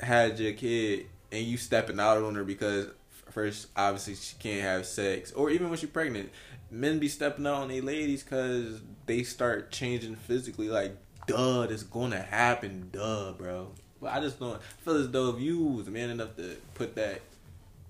[0.00, 2.88] had your kid and you stepping out on her because
[3.36, 6.30] first, obviously she can't have sex, or even when she's pregnant,
[6.70, 10.70] men be stepping out on their ladies because they start changing physically.
[10.70, 13.72] Like, duh, this gonna happen, duh, bro.
[14.00, 17.20] But I just don't feel as though if you was man enough to put that,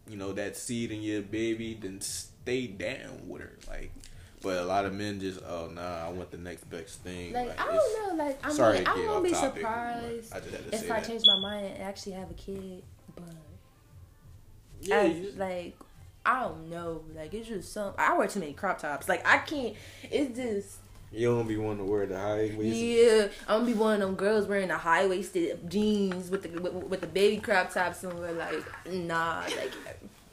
[0.09, 3.93] you know, that seed in your baby, then stay down with her, like.
[4.43, 7.33] But a lot of men just, oh nah, I want the next best thing.
[7.33, 8.25] Like, Like, I don't know.
[8.25, 11.01] Like I'm sorry to I won't be topic, surprised I just had to if I
[11.01, 12.83] change my mind and actually have a kid.
[13.15, 13.25] But
[14.81, 15.77] Yeah, as, just- like
[16.25, 17.03] I don't know.
[17.15, 17.95] Like it's just some.
[17.99, 19.09] I wear too many crop tops.
[19.09, 19.75] Like I can't.
[20.11, 20.79] It's just
[21.13, 22.77] You don't be wanting to wear the high waist.
[22.77, 23.29] yeah.
[23.49, 26.73] I'm gonna be one of them girls wearing the high waisted jeans with the with,
[26.73, 29.43] with the baby crop tops and we're like nah.
[29.43, 29.73] Like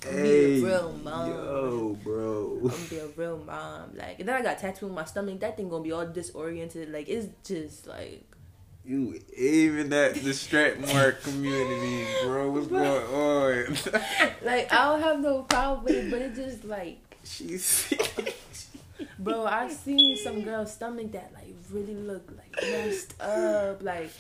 [0.06, 1.30] I'm gonna be a real mom.
[1.30, 2.60] yo, bro.
[2.64, 3.92] I'm gonna be a real mom.
[3.96, 5.40] Like and then I got tattooed on my stomach.
[5.42, 6.92] That thing gonna be all disoriented.
[6.92, 8.24] Like it's just like.
[8.86, 12.52] You even at the strap mark community, bro.
[12.52, 13.78] What's going on?
[14.44, 18.36] Like I don't have no problem with it, but it just like She's sick.
[19.20, 23.82] Bro, I've seen some girl's stomach that like really look like messed up.
[23.82, 24.12] Like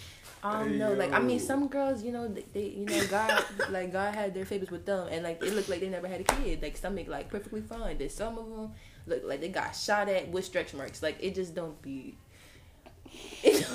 [0.43, 0.93] I don't know.
[0.93, 4.33] Like I mean, some girls, you know, they, they you know, God, like God had
[4.33, 6.61] their favors with them, and like it looked like they never had a kid.
[6.61, 7.97] Like stomach, like perfectly fine.
[7.97, 8.71] Then some of them
[9.05, 11.03] look like they got shot at with stretch marks.
[11.03, 12.15] Like it just don't be.
[13.43, 13.65] It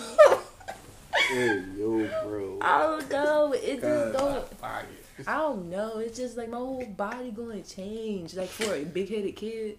[1.29, 2.59] hey, yo, bro.
[2.61, 3.53] I don't know.
[3.53, 4.45] It just don't.
[5.27, 5.99] I don't know.
[5.99, 8.35] It's just like my whole body going to change.
[8.35, 9.79] Like for a big headed kid.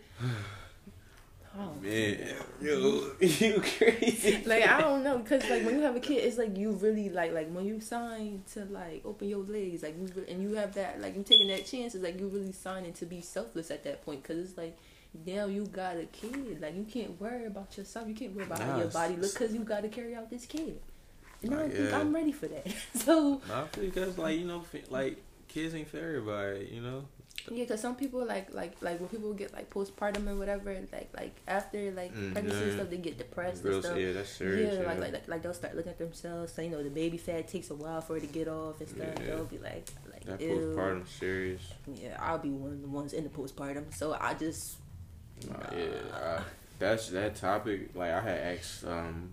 [1.58, 2.18] Oh Man,
[2.62, 4.43] yo, you crazy.
[4.45, 7.10] like I don't know, cause like when you have a kid, it's like you really
[7.10, 10.76] like like when you sign to like open your legs, like you and you have
[10.76, 13.84] that like you taking that chance, it's like you really signing to be selfless at
[13.84, 14.78] that point, cause it's like
[15.26, 18.60] now you got a kid, like you can't worry about yourself, you can't worry about
[18.60, 20.80] how your body look, cause you got to carry out this kid.
[21.42, 21.94] And I Nah, don't think.
[21.94, 22.68] I'm ready for that.
[22.96, 25.18] so Nah, because like you know, like
[25.48, 27.06] kids ain't for everybody, you know.
[27.50, 31.10] yeah, cause some people like like like when people get like postpartum or whatever, like
[31.16, 33.98] like after like Mm, pregnancy and stuff, they get depressed and stuff.
[33.98, 34.74] yeah, that's serious.
[34.76, 36.54] yeah, Yeah, like, like like like they'll start looking at themselves.
[36.54, 38.90] So you know, the baby fat takes a while for it to get off and
[38.90, 39.08] stuff.
[39.20, 39.26] Yeah.
[39.36, 40.50] They'll be like, like that ew.
[40.76, 41.62] postpartum serious.
[41.96, 43.94] Yeah, I'll be one of the ones in the postpartum.
[43.96, 44.78] So I just
[45.48, 45.78] Nah, Nah.
[45.78, 46.44] yeah, I,
[46.80, 47.96] that's that topic.
[47.96, 49.32] Like I had asked, um,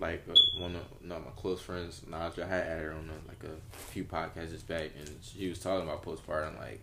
[0.00, 3.42] like uh, one of no, my close friends, Naja, I had her on uh, like
[3.44, 6.58] a few podcasts back, and she was talking about postpartum.
[6.58, 6.80] Like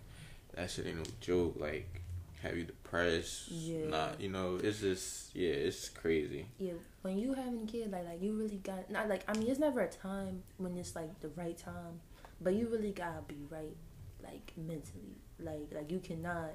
[0.55, 1.55] that shit ain't no joke.
[1.59, 2.01] Like
[2.41, 3.49] have you depressed?
[3.49, 3.87] Yeah.
[3.87, 6.47] Not, you know, it's just yeah, it's crazy.
[6.57, 9.47] yeah, when you having a kid, like like you really got not like I mean,
[9.47, 12.01] it's never a time when it's like the right time,
[12.39, 13.75] but you really gotta be right,
[14.23, 15.17] like mentally.
[15.39, 16.51] Like like you cannot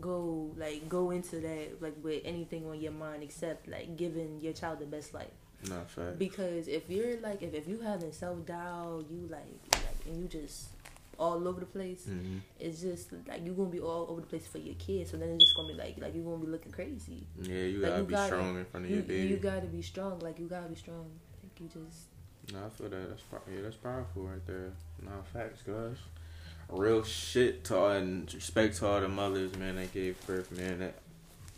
[0.00, 4.52] go like go into that like with anything on your mind except like giving your
[4.52, 5.26] child the best life.
[5.68, 6.18] Not fact.
[6.18, 9.42] Because if you're like if, if you having self doubt, you like
[9.72, 10.68] like and you just
[11.18, 14.46] all over the place, hmm it's just like you're gonna be all over the place
[14.46, 15.10] for your kids.
[15.10, 17.26] So then it's just gonna be like like you're gonna be looking crazy.
[17.42, 19.28] Yeah, you gotta you be gotta- strong in front of You your baby.
[19.28, 20.20] you gotta be strong.
[20.20, 21.10] Like you gotta be strong.
[21.42, 22.02] Like you just
[22.52, 23.08] No, I feel that.
[23.08, 24.72] That's yeah, that's powerful right there.
[25.02, 25.96] Nah, facts, guys.
[26.70, 29.74] Real shit to all and respect to all the mothers, man.
[29.76, 30.78] That gave birth, man.
[30.80, 30.94] That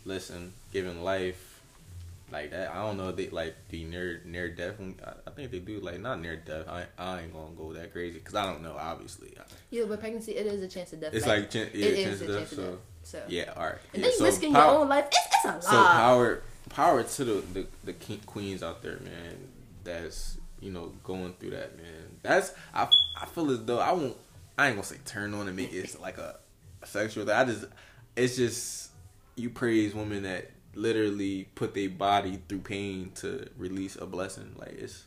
[0.05, 1.50] listen, giving life
[2.31, 2.71] like that.
[2.71, 4.75] I don't know if they like the near near death.
[4.79, 6.67] I, I think they do like not near death.
[6.67, 8.75] I I ain't gonna go that crazy because I don't know.
[8.77, 9.33] Obviously,
[9.69, 9.83] yeah.
[9.87, 11.13] But pregnancy, it is a chance of death.
[11.13, 12.37] it's like, chan- yeah, it is chance a of death.
[12.39, 12.79] chance of So death.
[13.03, 13.75] So yeah, all right.
[13.93, 15.05] and yeah, then so risking pow- your own life.
[15.07, 15.63] It's, it's a lot.
[15.63, 19.47] so power, power to the, the the king, queens out there, man.
[19.83, 22.17] That's you know going through that, man.
[22.21, 22.87] That's I
[23.19, 24.15] I feel as though I won't.
[24.57, 26.35] I ain't gonna say turn on and make it like a,
[26.83, 27.35] sexual thing.
[27.35, 27.65] I just
[28.15, 28.91] it's just
[29.35, 34.55] you praise women that literally put their body through pain to release a blessing.
[34.57, 35.05] Like it's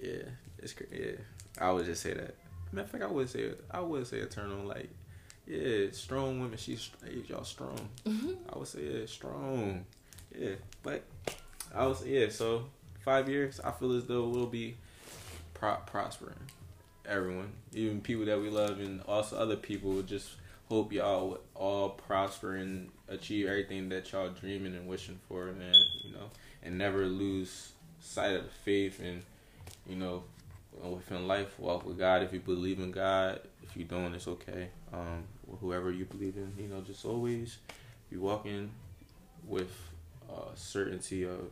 [0.00, 0.22] yeah,
[0.58, 1.12] it's yeah.
[1.60, 2.34] I would just say that.
[2.72, 3.52] Matter of fact, I would say.
[3.70, 4.64] I would say eternal.
[4.66, 4.88] like
[5.46, 6.56] yeah, strong women.
[6.56, 6.90] She's
[7.28, 7.88] y'all strong.
[8.04, 8.36] Mhm.
[8.52, 9.84] I would say yeah, strong.
[10.36, 11.02] Yeah, but
[11.74, 12.28] I was yeah.
[12.30, 12.66] So
[13.04, 14.76] five years, I feel as though we'll be
[15.54, 16.38] pro- prospering.
[17.04, 20.00] Everyone, even people that we love, and also other people.
[20.02, 20.30] Just
[20.72, 25.74] hope y'all all prosper and achieve everything that y'all dreaming and wishing for, man.
[26.02, 26.30] You know,
[26.62, 29.22] and never lose sight of the faith and
[29.86, 30.24] you know
[30.82, 32.22] within life walk with God.
[32.22, 34.68] If you believe in God, if you don't, it's okay.
[34.94, 35.24] Um,
[35.60, 37.58] whoever you believe in, you know, just always
[38.08, 38.70] be walking
[39.46, 39.70] with
[40.30, 41.50] uh, certainty of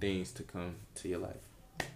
[0.00, 1.88] things to come to your life.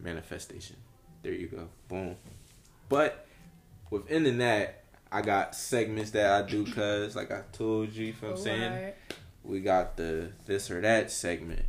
[0.00, 0.76] Manifestation.
[1.22, 1.68] There you go.
[1.88, 2.16] Boom.
[2.88, 3.26] But
[3.90, 4.81] within that,
[5.12, 8.42] I got segments that I do cause like I told you, you know what I'm
[8.42, 8.92] saying?
[9.44, 11.66] We got the this or that segment.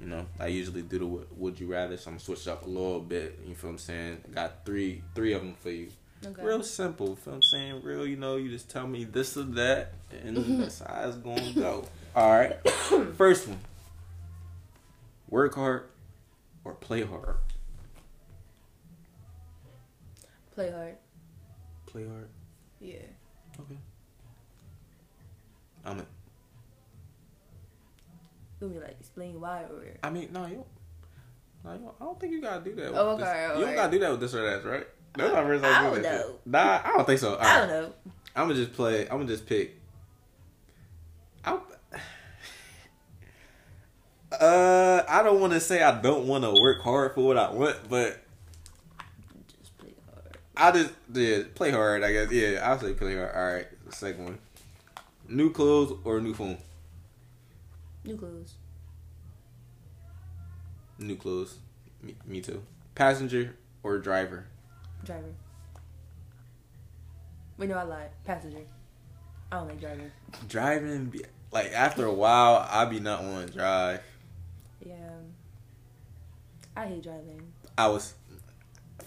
[0.00, 2.68] You know, I usually do the would, you rather, so I'm gonna switch up a
[2.68, 3.40] little bit.
[3.46, 4.18] You feel what I'm saying?
[4.30, 5.88] I got three three of them for you.
[6.24, 6.42] Okay.
[6.42, 7.14] Real simple.
[7.16, 7.82] Feel I'm saying?
[7.82, 9.92] Real, you know, you just tell me this or that,
[10.24, 11.84] and that's how it's gonna go.
[12.16, 12.56] All right.
[13.16, 13.58] First one.
[15.28, 15.84] Work hard
[16.64, 17.36] or play hard.
[20.54, 20.96] Play hard.
[21.86, 22.28] Play hard.
[22.80, 22.96] Yeah.
[23.60, 23.78] Okay.
[25.84, 25.98] I'm.
[26.00, 26.06] A,
[28.60, 30.64] You me like explain why or I mean, no, you.
[31.64, 32.92] No, you, I don't think you gotta do that.
[32.94, 33.28] Oh, with this.
[33.28, 34.86] okay, You don't gotta do that with this or that, right?
[35.16, 36.46] That's my first I time don't doing that shit.
[36.46, 37.34] Nah, I don't think so.
[37.34, 37.68] All I don't right.
[37.68, 37.92] know.
[38.36, 39.02] I'm gonna just play.
[39.02, 39.80] I'm gonna just pick.
[41.44, 41.58] I.
[44.30, 47.50] Uh, I don't want to say I don't want to work hard for what I
[47.50, 48.27] want, but Just play hard.
[50.58, 52.02] I just yeah play hard.
[52.02, 52.68] I guess yeah.
[52.68, 53.34] I'll say play hard.
[53.34, 54.38] All right, second one.
[55.28, 56.58] New clothes or new phone?
[58.04, 58.54] New clothes.
[60.98, 61.58] New clothes.
[62.02, 62.62] Me, me too.
[62.94, 64.46] Passenger or driver?
[65.04, 65.34] Driver.
[67.56, 68.10] Wait, no, I lied.
[68.24, 68.60] Passenger.
[69.50, 70.10] I don't like driving.
[70.48, 74.00] Driving, like after a while, I be not want to drive.
[74.84, 74.94] Yeah.
[76.76, 77.42] I hate driving.
[77.76, 78.14] I was,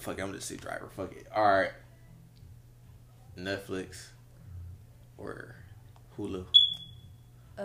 [0.02, 0.18] fuck.
[0.18, 0.90] it, I'm just say driver.
[0.96, 1.28] Fuck it.
[1.36, 1.72] All right.
[3.38, 4.08] Netflix
[5.18, 5.56] or
[6.18, 6.46] Hulu.
[7.58, 7.64] Uh,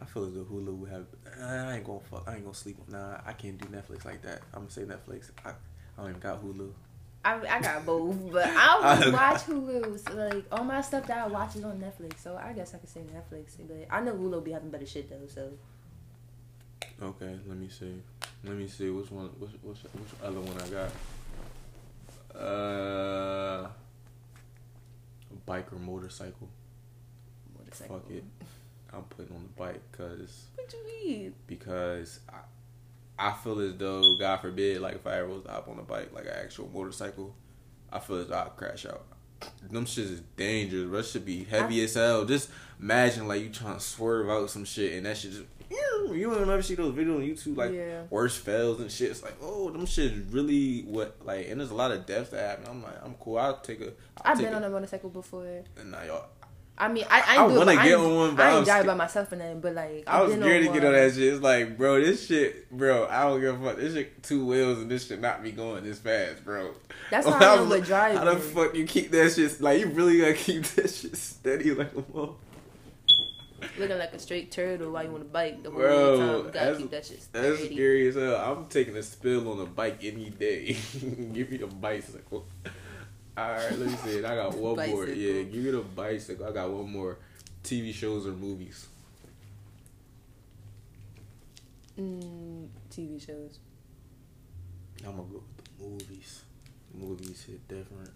[0.00, 1.06] I feel as though Hulu would have.
[1.40, 2.24] I ain't gonna fuck.
[2.26, 2.76] I ain't gonna sleep.
[2.88, 4.40] Nah, I can't do Netflix like that.
[4.52, 5.30] I'm gonna say Netflix.
[5.44, 5.54] I, I
[5.98, 6.70] don't even got Hulu.
[7.22, 10.08] I I got both, but I don't watch Hulu.
[10.08, 12.78] So like all my stuff that I watch is on Netflix, so I guess I
[12.78, 13.56] could say Netflix.
[13.58, 15.26] But I know Hulu be having better shit though.
[15.26, 15.52] So
[17.02, 18.02] Okay, let me see.
[18.44, 19.26] Let me see which one.
[19.38, 20.90] Which which, which other one I got?
[22.40, 23.68] Uh,
[25.46, 26.48] bike or motorcycle.
[27.58, 27.98] motorcycle.
[28.00, 28.24] Fuck it.
[28.92, 31.34] I'm putting on the bike because What you mean?
[31.46, 35.68] because I, I feel as though God forbid like if I ever was to hop
[35.68, 37.34] on a bike like an actual motorcycle,
[37.92, 39.04] I feel as though I'd crash out.
[39.70, 40.90] Them shits is dangerous.
[40.90, 42.24] That should be heavy as hell.
[42.24, 46.30] Just imagine like you trying to swerve out some shit and that shit just you
[46.30, 48.02] don't ever see those videos on YouTube like Yeah.
[48.10, 49.10] worst fails and shit.
[49.10, 52.40] It's like oh them shit really what like and there's a lot of deaths that
[52.40, 52.66] happen.
[52.68, 53.38] I'm like I'm cool.
[53.38, 53.86] I'll take a.
[53.86, 53.92] I'll
[54.32, 55.62] I've take been a, on a motorcycle before.
[55.84, 56.24] Nah, y'all.
[56.80, 58.56] I mean, I I, I ain't do wanna but I get on one, but I
[58.56, 60.92] ain't drive by myself and then, but like I was scared to on get on
[60.92, 61.34] that shit.
[61.34, 63.06] It's like, bro, this shit, bro.
[63.06, 63.76] I don't give a fuck.
[63.76, 66.72] This shit two wheels and this should not be going this fast, bro.
[67.10, 68.18] That's how I am was with like, driving.
[68.18, 69.60] How the fuck you keep that shit?
[69.60, 72.32] Like you really gotta keep that shit steady like a mother.
[73.80, 76.26] Looking like a straight turtle while you on a bike the whole Bro, time.
[76.28, 77.74] You gotta that's- keep that shit That's steady.
[77.74, 78.36] scary as hell.
[78.36, 80.76] I'm taking a spill on a bike any day.
[81.32, 82.46] give me a bicycle.
[83.36, 84.24] All right, let me see it.
[84.24, 85.06] I got one more.
[85.06, 86.46] Yeah, give me the bicycle.
[86.46, 87.16] I got one more.
[87.64, 88.86] TV shows or movies.
[91.98, 93.58] Mm, TV shows.
[95.06, 96.42] I'm gonna go with the movies.
[96.94, 98.10] Movies hit different.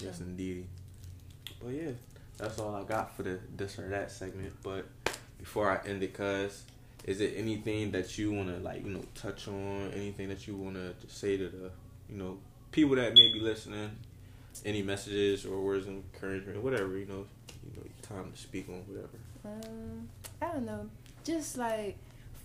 [0.00, 0.66] Yes, indeed.
[1.62, 1.90] But yeah,
[2.36, 4.52] that's all I got for the this or that segment.
[4.62, 4.86] But
[5.38, 6.64] before I end it, cuz,
[7.04, 9.92] is it anything that you wanna like, you know, touch on?
[9.94, 11.70] Anything that you wanna just say to the,
[12.08, 12.38] you know,
[12.72, 13.90] people that may be listening?
[14.64, 17.26] Any messages or words of encouragement, whatever you know,
[17.64, 19.18] you know, time to speak on whatever.
[19.44, 20.08] Um,
[20.40, 20.88] I don't know.
[21.24, 21.96] Just like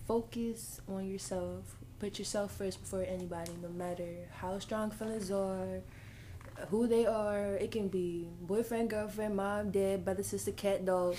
[0.06, 1.76] focus on yourself.
[1.98, 5.80] Put yourself first before anybody, no matter how strong feelings are,
[6.70, 7.54] who they are.
[7.54, 11.16] It can be boyfriend, girlfriend, mom, dad, brother, sister, cat, dog.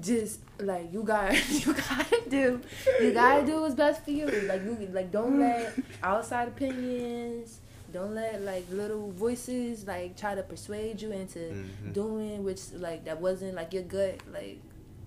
[0.00, 2.60] Just like you got, you gotta do,
[3.00, 4.26] you gotta do what's best for you.
[4.26, 7.60] Like you, like don't let outside opinions,
[7.92, 11.92] don't let like little voices like try to persuade you into Mhm.
[11.94, 14.60] doing which like that wasn't like your gut like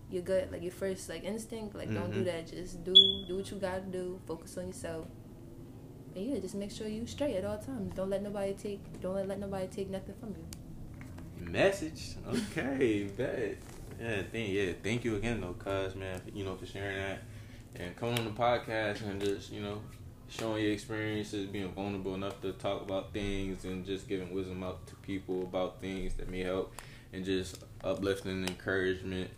[0.09, 2.25] your gut like your first like instinct like don't do Mhm.
[2.25, 2.91] that just do
[3.27, 5.05] do what you gotta do focus on yourself
[6.15, 9.15] and yeah just make sure you straight at all times don't let nobody take don't
[9.15, 10.45] let, let nobody take nothing from you
[11.51, 12.15] Message.
[12.27, 13.57] Okay, bet.
[13.99, 17.19] Yeah, thank yeah, thank you again though, cuz man, you know, for sharing that
[17.75, 19.81] and coming on the podcast and just, you know,
[20.29, 24.85] showing your experiences, being vulnerable enough to talk about things and just giving wisdom out
[24.87, 26.73] to people about things that may help
[27.11, 29.29] and just uplifting and encouragement.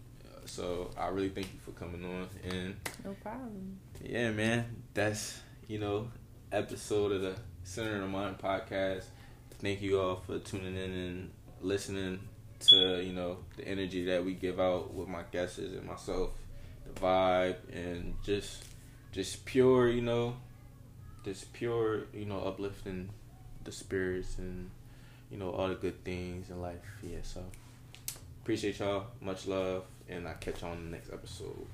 [0.45, 5.80] So I really thank you for coming on and no problem yeah, man, that's you
[5.80, 6.09] know
[6.54, 9.06] episode of the Center of the Mind podcast.
[9.60, 11.32] Thank you all for tuning in and
[11.62, 12.20] listening
[12.60, 16.30] to you know the energy that we give out with my guests and myself,
[16.86, 18.66] the vibe and just
[19.12, 20.36] just pure you know,
[21.26, 23.10] just pure you know uplifting
[23.64, 24.70] the spirits and
[25.32, 26.86] you know all the good things in life.
[27.01, 27.43] Yeah, so
[28.43, 29.08] appreciate y'all.
[29.22, 31.66] Much love, and I catch y'all on the next episode.